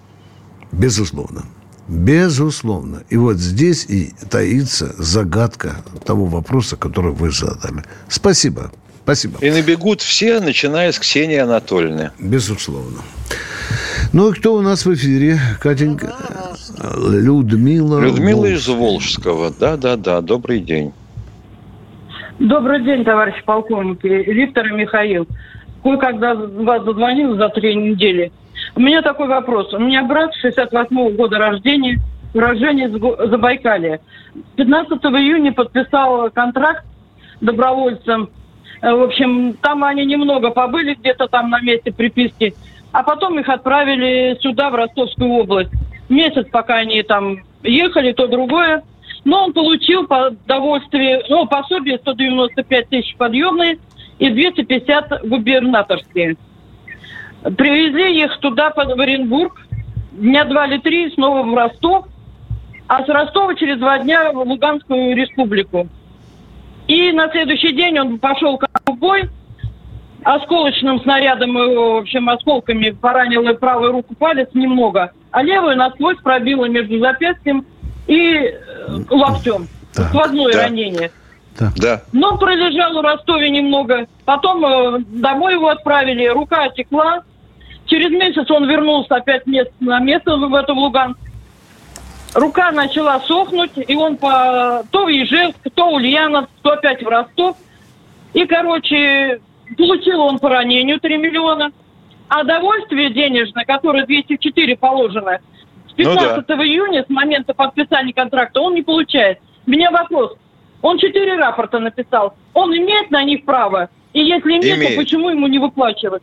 [0.72, 1.44] Безусловно.
[1.88, 3.02] Безусловно.
[3.08, 7.84] И вот здесь и таится загадка того вопроса, который вы задали.
[8.08, 8.70] Спасибо.
[9.02, 9.38] Спасибо.
[9.40, 12.12] И набегут все, начиная с Ксении Анатольевны.
[12.20, 12.98] Безусловно.
[14.12, 15.40] Ну и кто у нас в эфире?
[15.60, 16.14] Катенька?
[16.82, 18.00] Людмила.
[18.00, 18.54] Людмила Волжская.
[18.54, 19.50] из Волжского.
[19.58, 20.20] Да, да, да.
[20.20, 20.92] Добрый день.
[22.38, 24.06] Добрый день, товарищ полковники.
[24.06, 25.26] Виктор и Михаил.
[25.82, 28.32] Кое-когда вас зазвонил за три недели.
[28.74, 29.72] У меня такой вопрос.
[29.74, 31.98] У меня брат 68-го года рождения,
[32.32, 32.92] уроженец
[33.28, 34.00] Забайкалья.
[34.56, 36.84] 15 июня подписал контракт
[37.40, 38.30] добровольцем.
[38.80, 42.54] Э, в общем, там они немного побыли где-то там на месте приписки.
[42.92, 45.70] А потом их отправили сюда, в Ростовскую область.
[46.10, 48.82] Месяц, пока они там ехали, то другое.
[49.24, 53.78] Но он получил по довольствию, ну, пособие 195 тысяч подъемные
[54.18, 56.36] и 250 губернаторские.
[57.56, 59.60] Привезли их туда, под Оренбург,
[60.12, 62.06] дня два или три, снова в Ростов,
[62.88, 65.88] а с Ростова через два дня в Луганскую республику.
[66.88, 69.30] И на следующий день он пошел в бой,
[70.24, 76.66] осколочным снарядом, в общем, осколками поранил и правую руку палец немного, а левую насквозь пробила
[76.66, 77.64] между запястьем
[78.06, 78.54] и э,
[79.10, 79.68] локтем.
[79.94, 80.04] Да.
[80.04, 80.62] Сквозное да.
[80.62, 81.10] ранение.
[81.58, 81.72] Да.
[81.76, 82.02] да.
[82.12, 84.06] Но пролежал в Ростове немного.
[84.24, 87.22] Потом э, домой его отправили, рука отекла.
[87.86, 89.42] Через месяц он вернулся опять
[89.80, 91.18] на место в это в Луганск.
[92.34, 97.08] Рука начала сохнуть, и он по то в Ижевск, то в Ульяновск, то опять в
[97.08, 97.56] Ростов.
[98.32, 99.40] И, короче,
[99.76, 101.72] Получил он по ранению 3 миллиона.
[102.28, 105.40] А довольствие денежное, которое 204 положено,
[105.88, 106.64] с 15 ну, да.
[106.64, 109.38] июня, с момента подписания контракта, он не получает.
[109.66, 110.36] У меня вопрос.
[110.80, 112.34] Он четыре рапорта написал.
[112.54, 113.90] Он имеет на них право?
[114.12, 114.94] И если имеет, имеет.
[114.94, 116.22] то почему ему не выплачивать?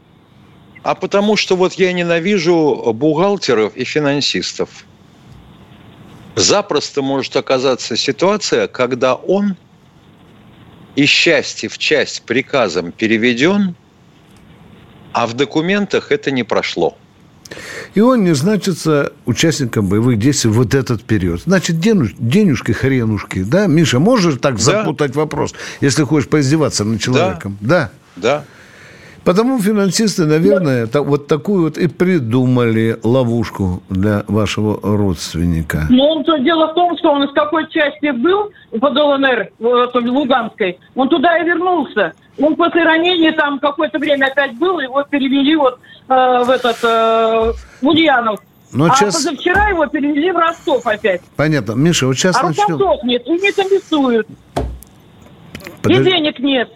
[0.84, 4.86] А потому что вот я ненавижу бухгалтеров и финансистов.
[6.36, 9.56] Запросто может оказаться ситуация, когда он
[10.98, 13.76] из части в часть приказом переведен,
[15.14, 16.98] а в документах это не прошло.
[17.94, 21.44] И он не значится участником боевых действий вот этот период.
[21.44, 23.68] Значит, денежки, хренушки, да?
[23.68, 24.62] Миша, можешь так да.
[24.62, 27.58] запутать вопрос, если хочешь поиздеваться над человеком?
[27.62, 27.92] Да.
[28.16, 28.22] Да.
[28.22, 28.46] да.
[29.28, 35.86] Потому финансисты, наверное, та, вот такую вот и придумали ловушку для вашего родственника.
[35.90, 39.96] Ну, он, дело в том, что он из какой части был под ЛНР, в, в
[39.96, 42.14] Луганской, он туда и вернулся.
[42.40, 47.52] Он после ранения там какое-то время опять был, его перевели вот э, в этот э,
[47.82, 48.40] в Ульянов.
[48.72, 49.16] Но а сейчас...
[49.16, 51.20] позавчера его перевели в Ростов опять.
[51.36, 51.74] Понятно.
[51.74, 52.82] Миша, вот сейчас а начнем...
[52.82, 54.26] А нет, и не комиссуют.
[55.82, 56.00] Подож...
[56.00, 56.70] И денег нет.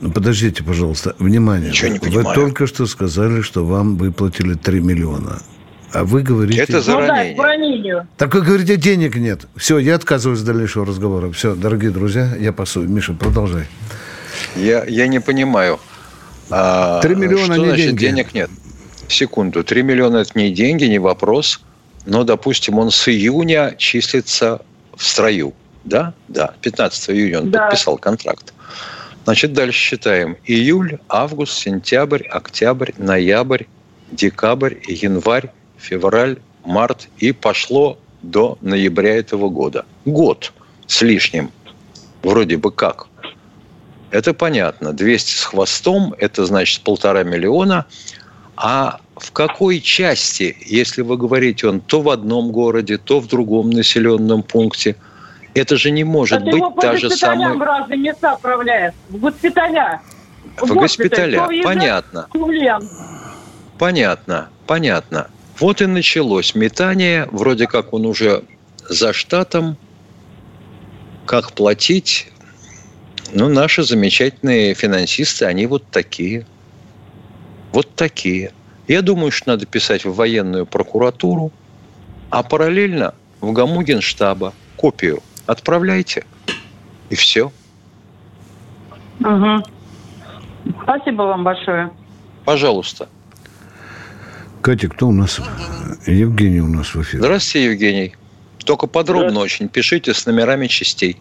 [0.00, 1.70] Ну, подождите, пожалуйста, внимание.
[1.70, 2.26] Ничего не понимаю.
[2.26, 5.42] Вы только что сказали, что вам выплатили 3 миллиона.
[5.92, 6.60] А вы говорите...
[6.60, 7.36] Это за ну, ранение.
[7.36, 8.08] Да, ранению.
[8.16, 9.46] Так вы говорите, денег нет.
[9.56, 11.30] Все, я отказываюсь от дальнейшего разговора.
[11.32, 12.88] Все, дорогие друзья, я пасую.
[12.88, 13.66] Миша, продолжай.
[14.56, 15.78] Я, я не понимаю.
[16.48, 17.98] 3 а, миллиона что не значит деньги?
[17.98, 18.50] денег нет?
[19.08, 19.64] Секунду.
[19.64, 21.60] 3 миллиона– это не деньги, не вопрос.
[22.06, 24.62] Но, допустим, он с июня числится
[24.96, 25.52] в строю.
[25.84, 26.14] Да?
[26.28, 26.54] Да.
[26.62, 27.64] 15 июня он да.
[27.64, 28.54] подписал контракт.
[29.24, 30.36] Значит, дальше считаем.
[30.44, 33.64] Июль, август, сентябрь, октябрь, ноябрь,
[34.10, 37.08] декабрь, январь, февраль, март.
[37.18, 39.84] И пошло до ноября этого года.
[40.04, 40.52] Год
[40.86, 41.50] с лишним.
[42.22, 43.08] Вроде бы как.
[44.10, 44.92] Это понятно.
[44.92, 47.86] 200 с хвостом– это значит полтора миллиона.
[48.56, 53.70] А в какой части, если вы говорите, он то в одном городе, то в другом
[53.70, 54.96] населенном пункте,
[55.54, 57.66] это же не может Это быть та же госпиталям в самая...
[57.66, 58.94] разные места отправляет.
[59.08, 60.00] В госпиталя.
[60.56, 62.28] В госпиталя, в понятно.
[62.32, 62.88] то в Ульян.
[63.78, 65.28] Понятно, понятно.
[65.58, 68.44] Вот и началось метание, вроде как он уже
[68.88, 69.76] за штатом,
[71.26, 72.32] как платить.
[73.32, 76.46] Ну, наши замечательные финансисты, они вот такие.
[77.72, 78.52] Вот такие.
[78.88, 81.52] Я думаю, что надо писать в военную прокуратуру,
[82.30, 86.24] а параллельно в ГАМУ Генштаба копию отправляйте.
[87.10, 87.52] И все.
[89.20, 89.62] Угу.
[90.82, 91.90] Спасибо вам большое.
[92.44, 93.08] Пожалуйста.
[94.62, 95.40] Катя, кто у нас?
[96.06, 97.22] Евгений у нас в эфире.
[97.22, 98.14] Здравствуйте, Евгений.
[98.64, 101.16] Только подробно очень пишите с номерами частей.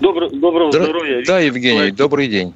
[0.00, 1.24] Добро, доброго Здра- здоровья.
[1.26, 1.96] Да, Евгений, Николаевич.
[1.98, 2.54] добрый день.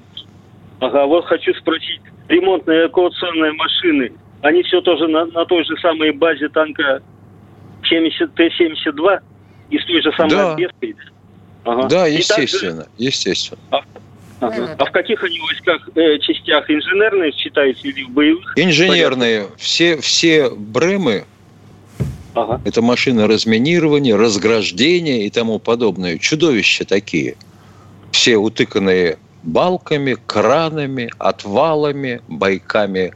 [0.80, 2.00] Ага, вот хочу спросить.
[2.28, 7.02] Ремонтные эвакуационные машины, они все тоже на, на той же самой базе танка
[7.88, 9.20] 70 Т-72
[9.70, 10.52] и с той же самой Да.
[10.52, 10.96] отбеской?
[11.64, 11.88] Ага.
[11.88, 13.60] Да, И также- естественно, естественно.
[14.40, 14.74] ага.
[14.78, 18.52] А в каких они войсках, э, частях инженерные считаются или в боевых?
[18.56, 21.24] Инженерные, все, все бремы,
[22.34, 22.60] Ага.
[22.64, 27.36] это машины разминирования, разграждения и тому подобное, чудовища такие.
[28.12, 33.12] Все утыканные балками, кранами, отвалами, бойками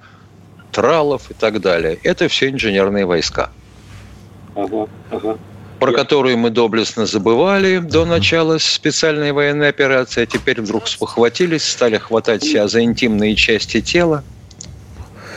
[0.71, 1.99] тралов и так далее.
[2.03, 3.51] Это все инженерные войска,
[4.55, 5.39] Ага, ага.
[5.85, 11.99] Про которые мы доблестно забывали до начала специальной военной операции, а теперь вдруг спохватились, стали
[11.99, 14.25] хватать себя за интимные части тела.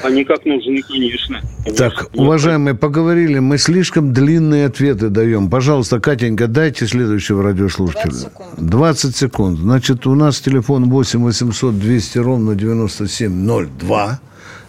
[0.04, 1.42] Они как нужны, конечно.
[1.76, 3.40] Так, уважаемые, поговорили.
[3.40, 5.50] Мы слишком длинные ответы даем.
[5.50, 8.32] Пожалуйста, Катенька, дайте следующего радиослушателя.
[8.56, 9.60] 20 секунд.
[9.60, 14.20] Значит, у нас телефон 8 800 200 ровно 9702.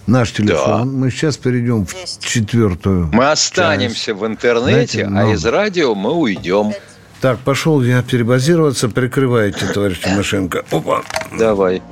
[0.09, 0.99] Наш телефон.
[0.99, 3.11] Мы сейчас перейдем в четвертую.
[3.13, 6.73] Мы останемся в интернете, Знаете, а но- из радио мы уйдем.
[7.21, 8.89] Так, пошел я перебазироваться.
[8.89, 10.65] Прикрывайте, товарищ Тимошенко.
[10.71, 11.03] Опа.
[11.39, 11.83] Давай.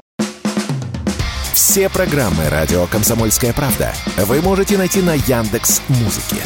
[1.53, 6.37] Все программы радио Комсомольская правда вы можете найти на Яндекс Музыке.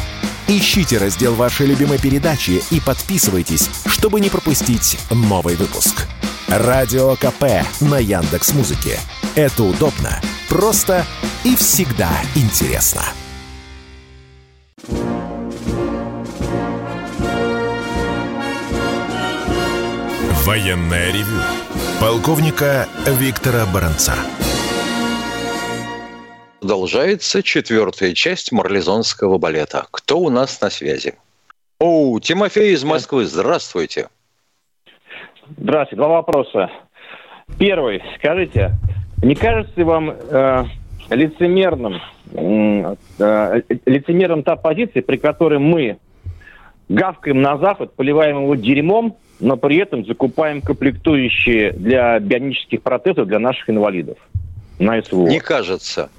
[0.49, 6.09] Ищите раздел вашей любимой передачи и подписывайтесь, чтобы не пропустить новый выпуск.
[6.49, 8.99] Радио КП на Яндекс Музыке.
[9.37, 11.07] Это удобно, просто
[11.45, 13.03] и всегда интересно.
[20.45, 21.41] Военное ревю
[22.01, 24.15] полковника Виктора Баранца.
[26.61, 29.87] Продолжается четвертая часть марлезонского балета.
[29.91, 31.15] Кто у нас на связи?
[31.79, 34.09] О, Тимофей из Москвы, здравствуйте.
[35.57, 35.97] Здравствуйте.
[35.97, 36.71] Два вопроса.
[37.59, 38.03] Первый.
[38.19, 38.73] Скажите,
[39.23, 40.65] не кажется ли вам э,
[41.11, 42.01] лицемерным,
[42.33, 45.99] э, лицемерным та позиция, при которой мы
[46.89, 53.39] гавкаем на Запад, поливаем его дерьмом, но при этом закупаем комплектующие для бионических протезов для
[53.39, 54.19] наших инвалидов
[54.79, 55.29] на СВО?
[55.29, 56.11] Не кажется.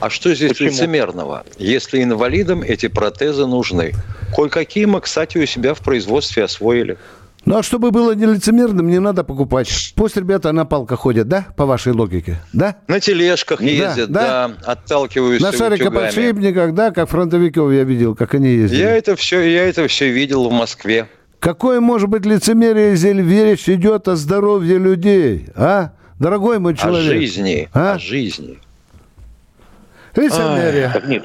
[0.00, 0.70] А что здесь Почему?
[0.70, 1.44] лицемерного?
[1.58, 3.92] Если инвалидам эти протезы нужны.
[4.34, 6.96] Кое-какие мы, кстати, у себя в производстве освоили.
[7.46, 9.92] Ну, а чтобы было не лицемерным, не надо покупать.
[9.96, 11.46] Пусть ребята на палках ходят, да?
[11.56, 12.76] По вашей логике, да?
[12.86, 14.48] На тележках ездят, да.
[14.48, 18.80] да, отталкиваются На шарикоподшипниках, да, как фронтовиков я видел, как они ездили.
[18.80, 21.08] Я это все, я это все видел в Москве.
[21.38, 25.92] Какое может быть лицемерие, если речь идет о здоровье людей, а?
[26.18, 27.10] Дорогой мой человек.
[27.10, 27.94] О жизни, А?
[27.94, 28.58] о жизни.
[30.14, 30.90] Лицемерие.
[30.92, 31.24] Так нет,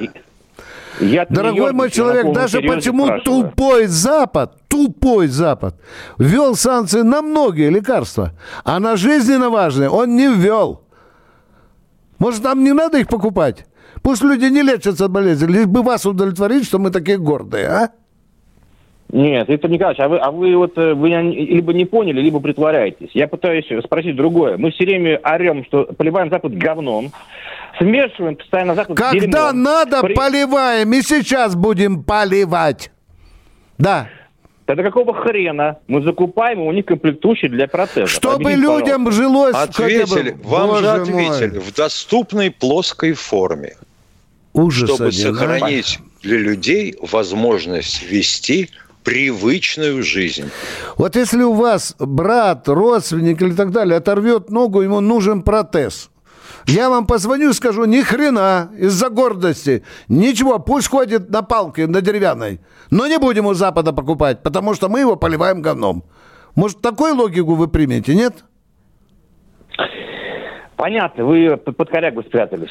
[1.00, 5.80] я Дорогой мой человек, даже почему тупой Запад, тупой Запад
[6.18, 8.32] ввел санкции на многие лекарства,
[8.64, 10.84] а на жизненно важные он не ввел.
[12.18, 13.66] Может, нам не надо их покупать?
[14.02, 17.92] Пусть люди не лечатся от болезни, лишь бы вас удовлетворить, что мы такие гордые, а?
[19.12, 22.40] Нет, Виктор Николаевич, а вы, а вы вот э, вы не- либо не поняли, либо
[22.40, 23.10] притворяетесь.
[23.14, 24.58] Я пытаюсь спросить другое.
[24.58, 27.12] Мы все время орем, что поливаем Запад говном,
[27.78, 29.64] смешиваем постоянно Запад Когда дерьмом.
[29.64, 32.92] надо, При- поливаем, и сейчас будем поливать.
[33.78, 34.10] Да.
[34.66, 38.10] Тогда какого хрена мы закупаем у них комплектующие для протезов?
[38.10, 39.56] Чтобы Объясните, людям жилось...
[39.56, 41.28] Ответили, бы- вам же Боже мой.
[41.28, 43.74] ответили, в доступной плоской форме,
[44.54, 45.34] Ужас чтобы один, а?
[45.36, 48.72] сохранить для людей возможность вести
[49.06, 50.50] привычную жизнь.
[50.98, 56.10] Вот если у вас брат, родственник или так далее оторвет ногу, ему нужен протез.
[56.68, 59.84] Я вам позвоню и скажу, ни хрена, из-за гордости.
[60.08, 62.60] Ничего, пусть ходит на палке, на деревянной.
[62.90, 66.04] Но не будем у Запада покупать, потому что мы его поливаем говном.
[66.56, 68.44] Может, такую логику вы примете, нет?
[70.76, 72.70] Понятно, вы под корягу спрятались.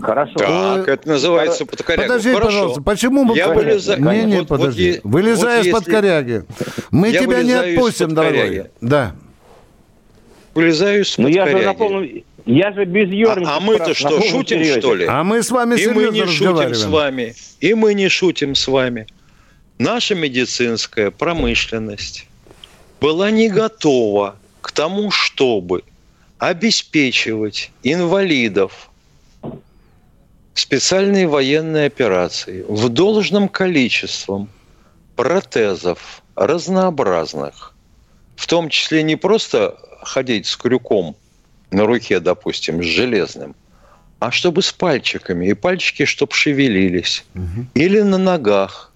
[0.00, 0.34] Хорошо.
[0.36, 2.08] Так, это называется под корягу.
[2.08, 2.46] Подожди, Хорошо.
[2.46, 3.36] пожалуйста, почему мы...
[3.36, 5.00] Я под- вылезаю- Не, не, вот- подожди.
[5.02, 6.44] вот Вылезай вот из-под если- коряги.
[6.92, 8.38] Мы Я тебя не отпустим, из-под дорогой.
[8.40, 8.70] коряги.
[8.80, 9.16] Да.
[10.54, 11.76] Вылезаю из Ну под я же на коряги.
[11.78, 12.08] полном...
[12.46, 13.54] Я же без ерничества.
[13.54, 15.06] А, а мы-то что, шутим, что ли?
[15.06, 17.34] А мы с вами И мы не шутим с вами.
[17.60, 19.06] И мы не шутим с вами.
[19.78, 22.28] Наша медицинская промышленность
[23.00, 25.82] была не готова к тому, чтобы
[26.38, 28.90] обеспечивать инвалидов
[30.54, 34.46] специальной военной операции в должном количестве
[35.16, 37.74] протезов разнообразных,
[38.36, 41.16] в том числе не просто ходить с крюком
[41.70, 43.54] на руке, допустим, с железным,
[44.20, 47.24] а чтобы с пальчиками, и пальчики, чтобы шевелились.
[47.74, 48.92] Или на ногах,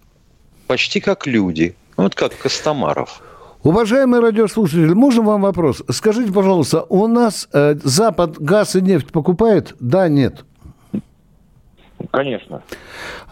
[0.66, 1.74] почти как люди.
[1.96, 3.20] Вот как Костомаров.
[3.68, 5.82] Уважаемый радиослушатель, можно вам вопрос?
[5.90, 9.74] Скажите, пожалуйста, у нас э, Запад газ и нефть покупает?
[9.78, 10.46] Да, нет.
[12.10, 12.62] Конечно.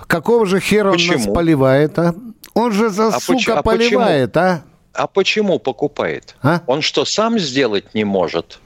[0.06, 1.32] Какого же хера он нас Почему?
[1.34, 2.14] поливает, а?
[2.52, 4.64] Он же, за, А сука, поч- а поливает, а?
[4.92, 6.36] А почему покупает?
[6.42, 6.60] А?
[6.66, 8.60] Он что, сам сделать не может?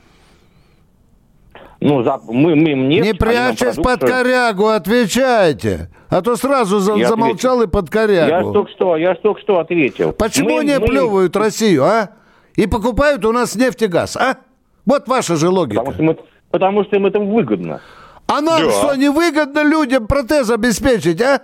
[1.80, 2.18] Ну, за...
[2.28, 5.88] мы, мы им нефть, Не прячьтесь под корягу, отвечайте.
[6.10, 8.52] А то сразу за- Я замолчал и под Я корягу.
[8.52, 10.12] только что, я только что ответил.
[10.12, 12.10] Почему Мы- не мы- плевают Россию, а?
[12.56, 14.36] И покупают у нас нефть и газ, а?
[14.84, 15.80] Вот ваша же логика.
[15.82, 16.16] Потому что, мы,
[16.50, 17.80] потому что им это выгодно.
[18.26, 18.70] А нам Да.
[18.70, 21.42] что, невыгодно людям протез обеспечить, а?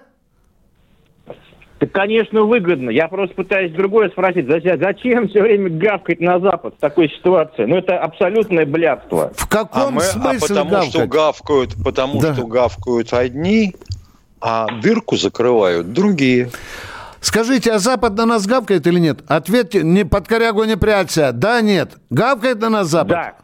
[1.78, 2.88] Так, конечно, выгодно.
[2.88, 4.46] Я просто пытаюсь другое спросить.
[4.48, 7.66] Зачем, зачем все время гавкать на Запад в такой ситуации?
[7.66, 9.30] Ну, это абсолютное блядство.
[9.36, 11.08] В А, каком мы, а смысле потому что гавкать?
[11.10, 12.34] гавкают, потому Да.
[12.34, 13.74] что гавкают одни,
[14.40, 16.50] а дырку закрывают другие.
[17.20, 19.18] Скажите, а Запад на нас гавкает или нет?
[19.26, 21.32] Ответьте, не под корягу не прячься.
[21.32, 21.92] Да, нет.
[22.08, 23.08] Гавкает на нас Запад?
[23.08, 23.34] Да.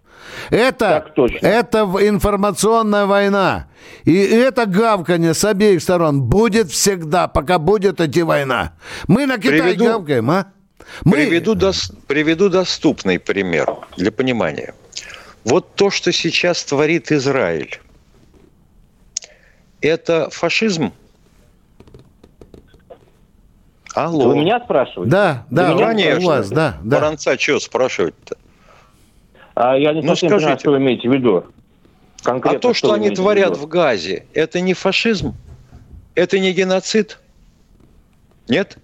[0.50, 1.04] Это,
[1.40, 3.68] это информационная война.
[4.04, 8.74] И это гавканье с обеих сторон будет всегда, пока будет идти война.
[9.08, 10.46] Мы на Китай Приведу- гавкаем, а?
[11.04, 11.12] Мы...
[11.12, 14.74] Приведу, дос- приведу доступный пример для понимания.
[15.44, 17.80] Вот то, что сейчас творит Израиль,
[19.80, 20.92] это фашизм?
[23.94, 24.28] Алло.
[24.30, 25.10] Вы меня спрашиваете?
[25.10, 26.20] Да, да, меня у- Конечно.
[26.20, 26.96] у вас, да, да.
[26.96, 28.36] Баранца что спрашивать-то?
[29.54, 30.60] А я не Ну, совсем понимаю, скажите.
[30.60, 31.44] что вы имеете в виду.
[32.22, 33.60] Конкретно, А то, что вы они в творят виду?
[33.60, 35.34] в Газе, это не фашизм?
[36.14, 37.18] Это не геноцид?
[38.48, 38.78] Нет?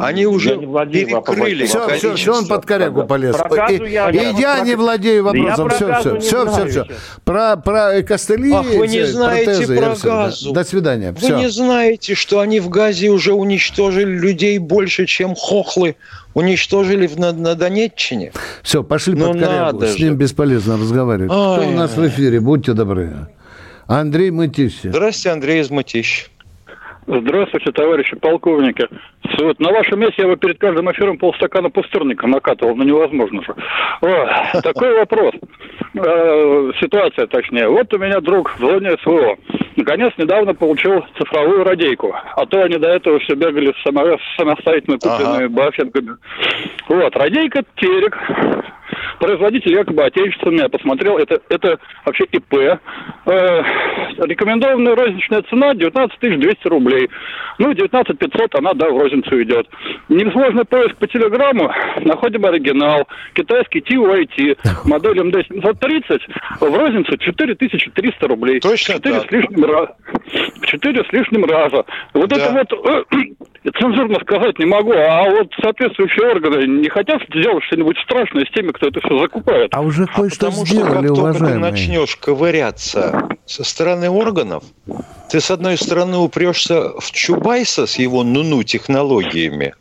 [0.00, 1.66] Они уже Я не владею перекрыли.
[1.66, 3.34] Все, все, все, он под корягу полез.
[3.70, 5.68] И, я- и я- я не владею Да я вопросом.
[5.68, 6.86] про Все, газу все, не все, все, знаю все.
[7.24, 9.96] Про, про костыли, Ах, вы не знаете протезы, про да.
[10.02, 10.52] газу.
[10.52, 11.10] До свидания.
[11.12, 11.36] Вы Все.
[11.38, 15.96] не знаете, что они в Газе уже уничтожили людей больше, чем хохлы
[16.34, 18.32] уничтожили в, на, на Донеччине?
[18.62, 19.82] Все, пошли Ну, под корягу.
[19.86, 20.14] С ним же.
[20.14, 21.30] бесполезно разговаривать.
[21.30, 21.66] Кто Ай.
[21.66, 22.38] у нас в эфире?
[22.40, 23.28] Будьте добры.
[23.88, 24.88] Андрей Мытищи.
[24.90, 26.28] Здравствуйте, Андрей из Мытищ.
[27.10, 28.86] Здравствуйте, товарищи полковники.
[29.40, 33.54] Вот, на вашем месте я бы перед каждым эфиром полстакана пустырника накатывал, но невозможно же.
[34.02, 35.32] О, такой вопрос.
[35.94, 37.66] Э, ситуация, точнее.
[37.68, 39.36] Вот у меня друг в зоне СВО.
[39.76, 42.14] Наконец, недавно получил цифровую радейку.
[42.36, 45.48] А то они до этого все бегали с, само- с самостоятельно купленными Ага.
[45.48, 46.16] баффингами.
[46.90, 48.18] Вот, радейка Терек.
[49.18, 50.62] Производитель якобы отечественный.
[50.62, 52.54] Я посмотрел, это, это вообще ИП.
[52.54, 53.62] Э,
[54.18, 57.08] рекомендованная розничная цена 19 200 рублей.
[57.58, 59.66] Ну, 19 500 она, да, в розницу идет.
[60.08, 61.70] Несложный поиск по телеграмму.
[62.00, 63.06] Находим оригинал.
[63.34, 64.58] Китайский TYT.
[64.84, 66.20] Модель MD730.
[66.60, 68.60] В розницу 4300 рублей.
[68.60, 69.28] Точно Четыре так.
[69.28, 69.96] с лишним раза.
[70.62, 71.84] Четыре с лишним раза.
[72.14, 72.36] Вот Да.
[72.36, 77.98] это вот э, цензурно сказать не могу, а вот соответствующие органы не хотят сделать что-нибудь
[77.98, 79.74] страшное с теми, кто это все закупает.
[79.74, 81.70] А уже кое-что Потому что сделали, как только ты уважаемые.
[81.70, 84.64] начнешь ковыряться со стороны органов,
[85.30, 89.74] ты с одной стороны упрешься в Чубайса с его ну-ну технологиями,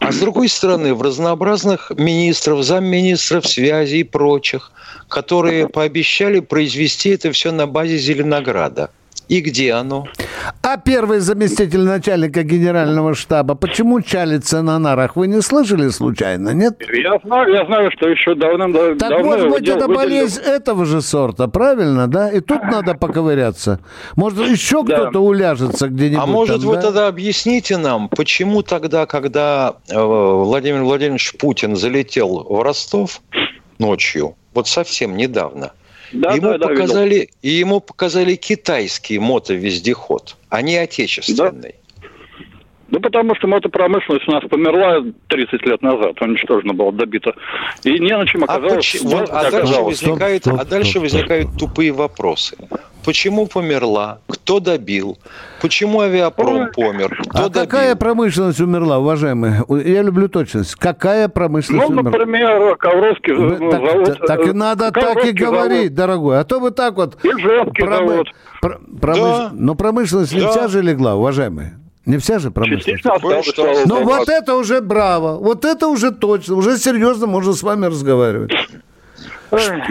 [0.00, 4.72] а с другой стороны в разнообразных министров, замминистров связи и прочих,
[5.08, 8.90] которые пообещали произвести это все на базе Зеленограда.
[9.28, 10.06] И где оно?
[10.62, 15.16] А первый заместитель начальника генерального штаба почему чалится на нарах?
[15.16, 16.80] Вы не слышали случайно, нет?
[16.92, 18.96] Я знаю, я знаю, что еще давным-давно...
[18.96, 22.30] Так может быть, это болезнь этого же сорта, правильно, да?
[22.30, 23.80] И тут надо поковыряться.
[24.16, 24.96] Может, еще Да.
[24.96, 26.82] кто-то уляжется где-нибудь А может, там, вы да?
[26.82, 33.20] тогда объясните нам, почему тогда, когда э, Владимир Владимирович Путин залетел в Ростов
[33.78, 35.72] ночью, вот совсем недавно,
[36.12, 41.74] Да, ему, да, да, показали, и ему показали китайский мотовездеход, а не отечественный.
[42.90, 47.32] Да потому что мотопромышленность у нас померла 30 лет назад, уничтожена была, добита.
[47.84, 48.96] И не на чем А, оказалось.
[49.02, 52.56] вот, а дальше, возникает, а дальше возникают тупые вопросы.
[53.04, 54.20] Почему померла?
[54.26, 55.18] Кто добил?
[55.60, 57.14] Почему авиапром помер?
[57.28, 57.62] Кто А добил?
[57.62, 59.64] какая промышленность умерла, уважаемые?
[59.68, 60.74] Я люблю точность.
[60.74, 62.10] Какая промышленность Ну, умерла?
[62.18, 64.04] например, Ковровский Вы- так, завод.
[64.06, 66.40] так- так и э, надо так и Ковровский говорить, дорогой.
[66.40, 67.16] А то вы так вот...
[67.22, 68.28] Ижевский завод.
[68.62, 69.50] пр- промыш- Да.
[69.52, 70.50] Но промышленность Да.
[70.50, 71.78] вся же легла, уважаемые.
[72.08, 73.04] Не вся же промышленность.
[73.86, 74.04] Ну богу.
[74.04, 75.36] вот это уже браво.
[75.36, 76.54] Вот это уже точно.
[76.54, 78.50] Уже серьезно можно с вами разговаривать.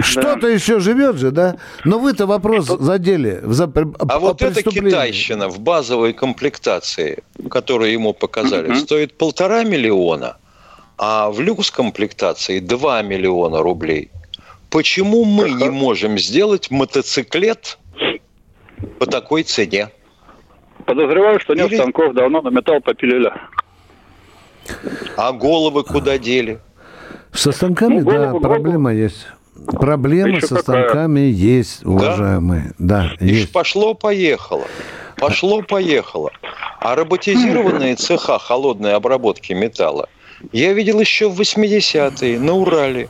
[0.02, 1.58] Что-то еще живет же, да?
[1.86, 3.40] Но вы-то вопрос задели.
[3.44, 3.72] За,
[4.10, 10.38] А вот эта китайщина в базовой комплектации, которую ему показали, стоит полтора миллиона,
[10.98, 14.10] а в люкс-комплектации 2 миллиона рублей.
[14.72, 17.78] Почему мы не можем сделать мотоциклет
[18.98, 19.90] по такой цене?
[20.88, 23.30] Подозреваю, что нет станков давно на металл попилили.
[25.18, 26.60] А головы куда дели?
[27.34, 29.28] Со станками, Ну, да, голову- проблема есть.
[29.66, 30.84] Проблема Еще со какая?
[30.88, 32.72] станками есть, уважаемые.
[32.80, 33.52] Да, И есть.
[33.52, 34.64] пошло-поехало.
[35.18, 36.32] Пошло-поехало.
[36.80, 40.08] А роботизированные цеха холодной обработки металла
[40.54, 43.10] я видел еще в 80-е на Урале.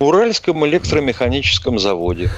[0.00, 2.28] Уральском электромеханическом заводе.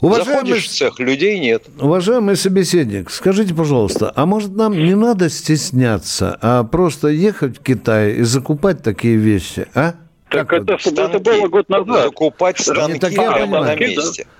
[0.00, 1.64] Уважаемый- Заходишь в цех, людей нет.
[1.80, 8.14] Уважаемый собеседник, скажите, пожалуйста, а может нам не надо стесняться, а просто ехать в Китай
[8.14, 9.94] и закупать такие вещи, а?
[10.30, 12.04] Так это, это было год назад.
[12.04, 14.24] Закупать станки так я прямо на месте.
[14.24, 14.30] Да,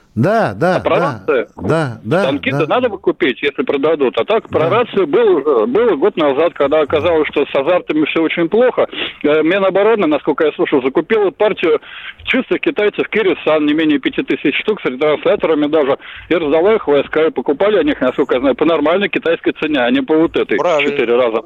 [0.54, 1.46] да, А про да, рации?
[1.56, 2.74] да, да, Станки-то да.
[2.74, 4.18] надо бы купить, если продадут.
[4.18, 8.48] А так про рацию было, было год назад, когда оказалось, что с азартами все очень
[8.48, 8.88] плохо.
[9.22, 11.80] Э, Минобороны, насколько я слышал, закупила партию
[12.24, 15.98] чистых китайцев Кирисан, не менее пяти тысяч штук, с ретрансляторами даже,
[16.28, 19.80] и раздала их войска, и покупали они их, насколько я знаю, по нормальной китайской цене,
[19.80, 20.90] а не по вот этой Правильно.
[20.90, 21.42] четыре раза.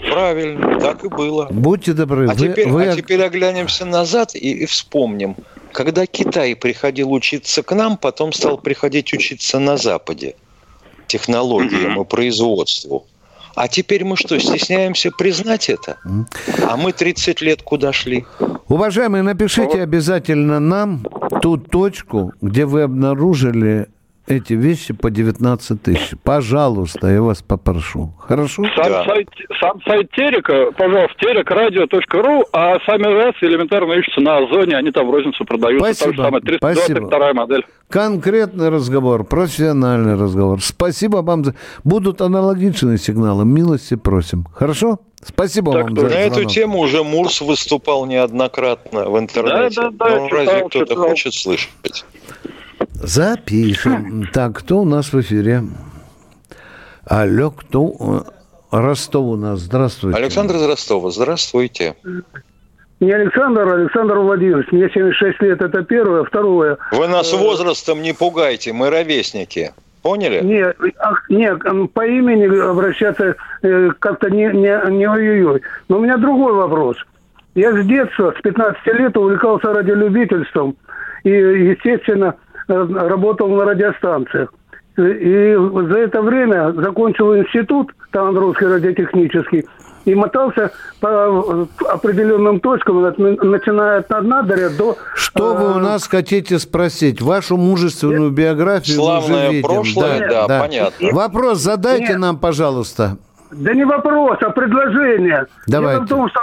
[0.00, 1.48] Правильно, так и было.
[1.50, 5.36] Будьте добры, А вы, теперь, вы- а теперь оглянемся назад и, и вспомним.
[5.72, 10.34] Когда Китай приходил учиться к нам, потом стал приходить учиться на Западе
[11.06, 13.06] технологиям и производству.
[13.54, 15.96] А теперь мы что, стесняемся признать это?
[16.68, 18.26] А мы 30 лет куда шли?
[18.68, 21.06] Уважаемые, напишите обязательно нам
[21.40, 23.86] ту точку, где вы обнаружили
[24.26, 26.14] эти вещи по 19 тысяч.
[26.22, 28.12] Пожалуйста, я вас попрошу.
[28.18, 28.64] Хорошо?
[28.74, 29.28] Сам, сайт,
[29.60, 35.10] сам сайт Терека, пожалуйста, телекрадио.ру, а сами рации элементарно ищутся на Озоне, они там в
[35.10, 35.94] розницу продаются.
[35.94, 37.66] Спасибо, Та же самая 322 модель.
[37.88, 40.60] Конкретный разговор, профессиональный разговор.
[40.60, 41.44] Спасибо вам.
[41.44, 41.54] За...
[41.84, 43.44] Будут аналогичные сигналы.
[43.44, 44.44] Милости просим.
[44.52, 44.98] Хорошо?
[45.22, 49.80] Спасибо вам за На эту тему уже Мурс выступал неоднократно в интернете.
[49.82, 51.08] Да, да, да, Ну, читал, разве кто-то читал.
[51.08, 52.04] хочет слышать?
[52.94, 54.24] Запишем.
[54.32, 55.62] Так, кто у нас в эфире?
[57.04, 58.24] Алло, кто?
[58.70, 59.60] Ростов у нас.
[59.60, 60.18] Здравствуйте.
[60.18, 61.94] Александр из Ростова, здравствуйте.
[62.98, 64.72] Не Александр, а Александр Владимирович.
[64.72, 66.24] Мне 76 лет, это первое.
[66.24, 66.78] Второе.
[66.92, 69.72] Вы нас Э, возрастом не пугайте, мы ровесники.
[70.02, 70.40] Поняли?
[70.42, 75.60] Нет, ах, нет, м, по имени обращаться э, как-то не, не, не ой-ой-ой.
[75.88, 76.96] Но у меня другой вопрос.
[77.54, 80.76] Я с детства, с 15 лет увлекался радиолюбительством
[81.24, 84.52] и, естественно, э, работал на радиостанциях.
[84.98, 85.54] И
[85.90, 89.66] за это время закончил институт Таганрогский радиотехнический
[90.06, 94.96] и мотался по э, определенным точкам, от- начиная от Наддаря до...
[95.14, 97.20] Что вы у нас хотите спросить?
[97.20, 99.68] Вашу мужественную биографию мы Славное уже видим.
[99.68, 101.08] прошлое, да, понятно.
[101.12, 102.18] Вопрос задайте Нет.
[102.18, 103.18] нам, пожалуйста.
[103.50, 105.44] Да не вопрос, а предложение.
[105.66, 106.06] Давайте.
[106.06, 106.40] Дело в том, что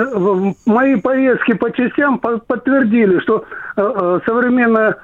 [0.00, 3.44] э, мои поездки по частям по- подтвердили, что
[3.76, 4.94] э, э, современные, э,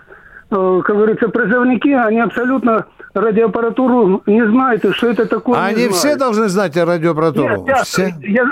[0.48, 5.58] как говорится, призывники, они абсолютно радиоаппаратуру не знают, и что это такое.
[5.60, 5.94] Они знают.
[5.94, 7.56] все должны знать о радиоаппаратуру?
[7.64, 8.14] Нет, я- все?
[8.20, 8.44] я-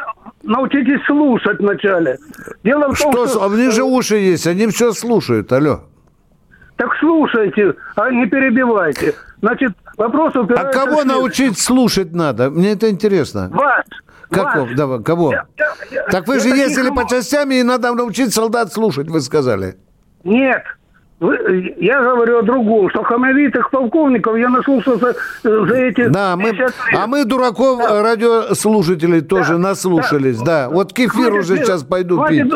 [0.43, 2.19] научитесь слушать вначале.
[2.65, 3.47] Дело в том, Что, что...
[3.49, 5.81] у них же уши есть, они все слушают, алло.
[6.77, 9.15] Так слушайте, а не перебивайте.
[9.41, 10.73] Значит, вопрос А упирается...
[10.81, 11.17] кого в следующее.
[11.21, 12.51] научить слушать надо?
[12.51, 13.49] Мне это интересно.
[13.53, 13.85] Вас!
[14.31, 14.65] Какого?
[14.65, 14.75] вас.
[14.77, 15.31] Давай, кого?
[15.33, 15.45] Я-
[15.93, 19.77] я- Так вы я же ездили по частям, и надо научить солдат слушать, вы сказали.
[20.25, 20.65] Нет.
[21.25, 25.15] Вы- я говорю о другом, что хамовитых полковников я наслушался
[25.45, 26.75] э, за эти Да, мы, 50 лет.
[27.01, 30.69] а мы дураков э, радиослушателей тоже наслушались, да.
[30.69, 32.55] Вот кефир Хватит, уже э, сейчас пойду хватит, пить.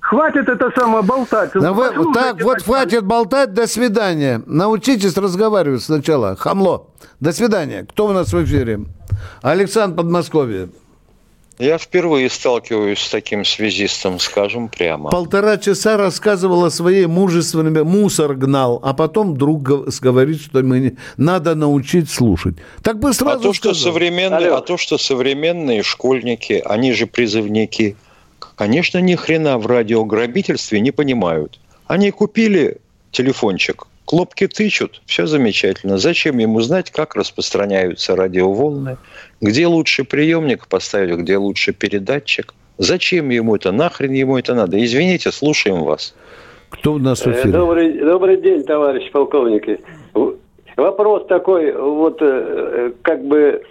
[0.00, 1.50] Хватит это самое болтать.
[1.54, 4.42] Да вы- так, вот хватит болтать, до свидания.
[4.46, 6.34] Научитесь разговаривать сначала.
[6.36, 6.88] Хамло.
[7.20, 7.86] До свидания.
[7.88, 8.80] Кто у нас в эфире?
[9.42, 10.70] Александр Подмосковье.
[11.58, 15.10] Я впервые сталкиваюсь с таким связистом, скажем прямо.
[15.10, 21.54] Полтора часа рассказывал о своей мужественной, мусор гнал, а потом друг говорит, что мы надо
[21.54, 22.56] научить слушать.
[22.82, 27.96] Так бы сразу а то, что современные, а то, что современные школьники, они же призывники,
[28.56, 31.60] конечно, ни хрена в радиограбительстве не понимают.
[31.86, 32.78] Они купили
[33.10, 35.96] телефончик, Клопки тычут, все замечательно.
[35.96, 38.98] Зачем ему знать, как распространяются радиоволны,
[39.40, 42.52] где лучше приемник поставить, где лучше передатчик?
[42.76, 43.72] Зачем ему это?
[43.72, 44.76] Нахрен ему это надо?
[44.84, 46.14] Извините, слушаем вас.
[46.68, 47.52] Кто у нас в эфире?
[47.52, 49.80] Добрый, добрый день, товарищ полковники.
[50.76, 53.62] Вопрос такой, вот э, как бы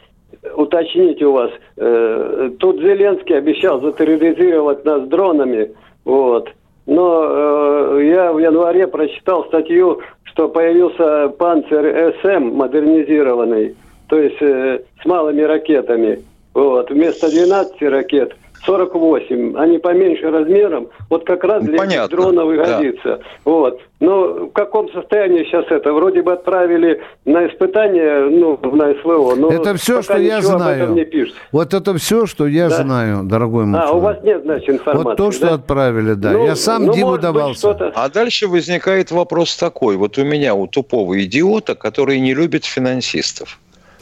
[0.56, 1.52] уточнить у вас.
[1.78, 5.70] Э, тут Зеленский обещал затерроризировать нас дронами,
[6.04, 6.50] вот.
[6.88, 10.02] Но э, я в январе прочитал статью,
[10.32, 13.76] что появился панцирь СМ модернизированный,
[14.08, 16.24] то есть э, с малыми ракетами.
[16.54, 16.90] Вот.
[16.90, 19.58] Вместо 12 ракет 48.
[19.58, 20.90] Они поменьше размером.
[21.10, 22.16] Вот как раз для Понятно.
[22.16, 23.18] дронов и годится.
[23.18, 23.20] Да.
[23.46, 23.82] Вот.
[24.00, 25.94] Но в каком состоянии сейчас это?
[25.94, 29.36] Вроде бы отправили на испытание, ну, на СВО.
[29.36, 30.92] Но это все, что я знаю.
[30.94, 31.36] Не пишет.
[31.52, 32.84] Вот это все, что я да?
[32.84, 33.80] знаю, дорогой мой.
[33.80, 35.04] А, у вас нет, значит, информации.
[35.04, 35.54] Вот то, что да?
[35.56, 36.32] отправили, да.
[36.32, 37.72] Ну, я сам ну, Диму давался.
[37.96, 39.98] а дальше возникает вопрос такой.
[39.98, 43.60] Вот у меня, у тупого идиота, который не любит финансистов.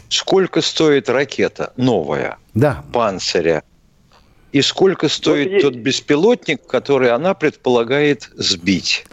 [0.10, 2.38] Сколько стоит ракета новая?
[2.54, 2.84] Да.
[2.92, 3.64] Панциря
[4.52, 9.06] и сколько стоит вот тот беспилотник, который она предполагает сбить?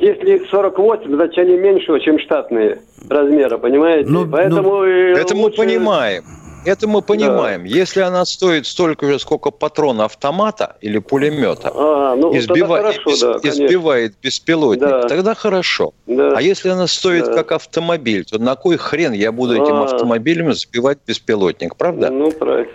[0.00, 4.08] Если их 48, значит они меньше, чем штатные размеры, понимаете?
[4.08, 5.60] Ну, Поэтому ну, это лучше...
[5.60, 6.24] мы понимаем.
[6.64, 7.62] Это мы понимаем.
[7.62, 7.68] Да.
[7.68, 13.48] Если она стоит столько же, сколько патрон автомата или пулемета, а, ну, избивает, хорошо, да,
[13.48, 15.02] избивает беспилотник, да.
[15.08, 15.92] тогда хорошо.
[16.06, 16.34] Да.
[16.36, 17.34] А если она стоит да.
[17.34, 19.56] как автомобиль, то на кой хрен я буду а.
[19.56, 22.10] этим автомобилем сбивать беспилотник, правда?
[22.10, 22.70] Ну, правильно.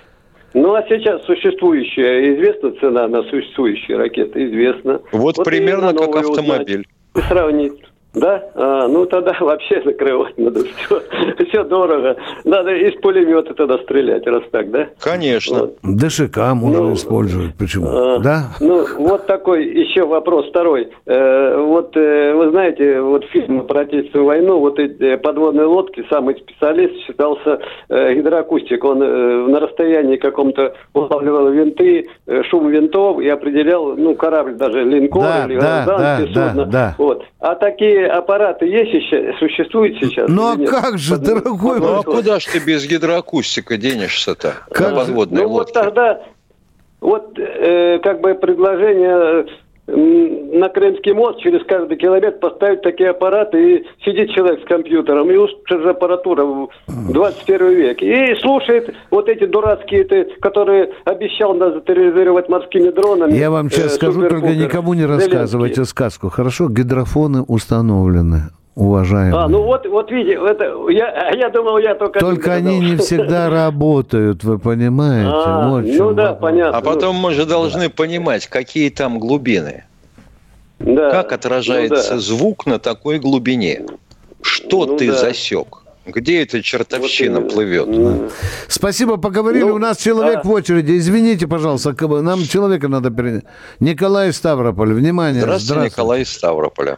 [0.60, 4.43] Ну, а сейчас существующая, известна цена на существующие ракеты?
[4.47, 5.01] Известно.
[5.12, 6.88] Вот, вот примерно как автомобиль.
[7.14, 7.86] Узнать, сравнить.
[8.14, 8.43] Да?
[8.55, 11.01] А, ну тогда вообще закрывать надо все.
[11.49, 12.18] Все дорого.
[12.43, 14.88] Надо из пулемета тогда стрелять, раз так, да?
[14.99, 15.60] Конечно.
[15.60, 15.78] Вот.
[15.84, 17.55] ДШК можно ну, использовать.
[17.55, 17.88] Почему?
[17.88, 18.43] А, да?
[18.60, 20.89] Ну, вот такой еще вопрос второй.
[21.05, 26.36] Э, вот э, вы знаете, вот фильм про Отечественную войну, вот эти подводные лодки, самый
[26.36, 28.84] специалист считался э, гидроакустик.
[28.84, 34.84] Он э, на расстоянии каком-то улавливал винты, э, шум винтов и определял, ну, корабль даже
[34.84, 36.53] линкор да, или да, да, судно.
[36.55, 36.95] Да, да.
[36.97, 37.24] Вот.
[37.39, 40.30] А такие аппараты есть еще, существуют сейчас?
[40.30, 41.24] Ну а как же, Под...
[41.24, 41.80] дорогой?
[41.80, 46.22] Ну а куда ж ты без гидроакустика денешься-то как на подводной Ну вот тогда,
[47.02, 49.48] вот э, как бы предложение
[49.88, 55.35] на Крымский мост через каждый километр поставить такие аппараты, и сидит человек с компьютером, и
[55.35, 60.05] уже аппаратура в 21 век, и слушает вот эти дурацкие,
[60.41, 63.33] которые обещал нас терроризировать морскими дронами.
[63.33, 65.85] Я вам сейчас э, скажу, только никому не рассказывайте Зеленский.
[65.85, 66.67] сказку, хорошо?
[66.67, 69.43] Гидрофоны установлены уважаемые.
[69.43, 72.19] А, ну вот, вот видите, это, я, я думал, я только...
[72.19, 75.32] Только они не всегда работают, вы понимаете?
[75.34, 76.78] А, вот ну да, понятно.
[76.78, 79.86] А потом мы же должны понимать, какие там глубины.
[80.80, 81.09] Да.
[81.09, 82.19] Как отражается ну, да.
[82.19, 83.82] звук на такой глубине?
[84.43, 85.15] Что ну, ты да.
[85.15, 85.84] засек?
[86.08, 87.91] Где эта чертовщина вот плывет?
[87.91, 88.30] Да.
[88.68, 89.64] Спасибо, поговорили.
[89.64, 90.47] Ну, У нас человек а...
[90.47, 90.97] в очереди.
[90.97, 93.43] Извините, пожалуйста, нам человека надо перенять.
[93.80, 95.41] Николай Ставрополь, внимание.
[95.41, 95.95] Здравствуйте, Здравствуйте.
[95.95, 96.97] Николай Ставрополя.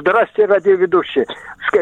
[0.00, 1.24] Здравствуйте, радиоведущий.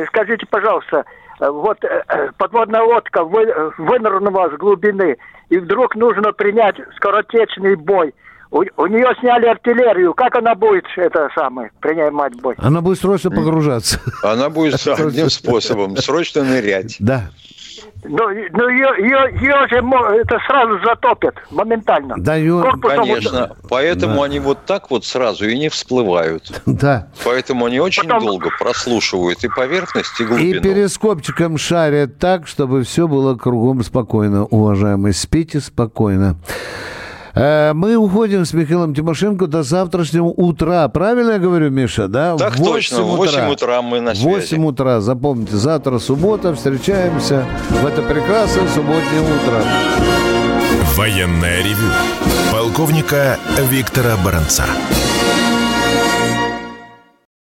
[0.08, 1.04] Скажите, пожалуйста,
[1.40, 5.16] вот э, э, подводная лодка вынырнула с глубины,
[5.50, 8.14] и вдруг нужно принять скоротечный бой.
[8.54, 10.14] У, у нее сняли артиллерию.
[10.14, 12.54] Как она будет это самое принимать бой?
[12.58, 13.98] Она будет срочно погружаться.
[14.22, 16.94] Она будет одним способом срочно нырять.
[17.00, 17.30] Да.
[18.04, 19.78] Ну, ну ее, ее, ее же
[20.20, 22.14] это сразу затопят моментально.
[22.16, 22.62] Да, ее...
[22.80, 23.48] Конечно.
[23.48, 23.68] Вот...
[23.68, 24.24] Поэтому да.
[24.24, 26.62] они вот так вот сразу и не всплывают.
[26.66, 27.08] Да.
[27.24, 28.24] Поэтому они очень Потом...
[28.24, 30.60] долго прослушивают и поверхность, и глубину.
[30.60, 35.12] И перископчиком шарят так, чтобы все было кругом спокойно, уважаемые.
[35.12, 36.36] Спите спокойно.
[37.34, 40.86] Э, мы уходим с Михаилом Тимошенко до завтрашнего утра.
[40.88, 42.36] Правильно я говорю, Миша, да?
[42.36, 44.54] Так в точно, в 8 утра мы на связи.
[44.54, 49.62] 8 утра, запомните, завтра суббота, встречаемся в это прекрасное субботнее утро.
[50.96, 51.88] Военная ревю.
[52.52, 53.36] Полковника
[53.68, 54.64] Виктора Баранца.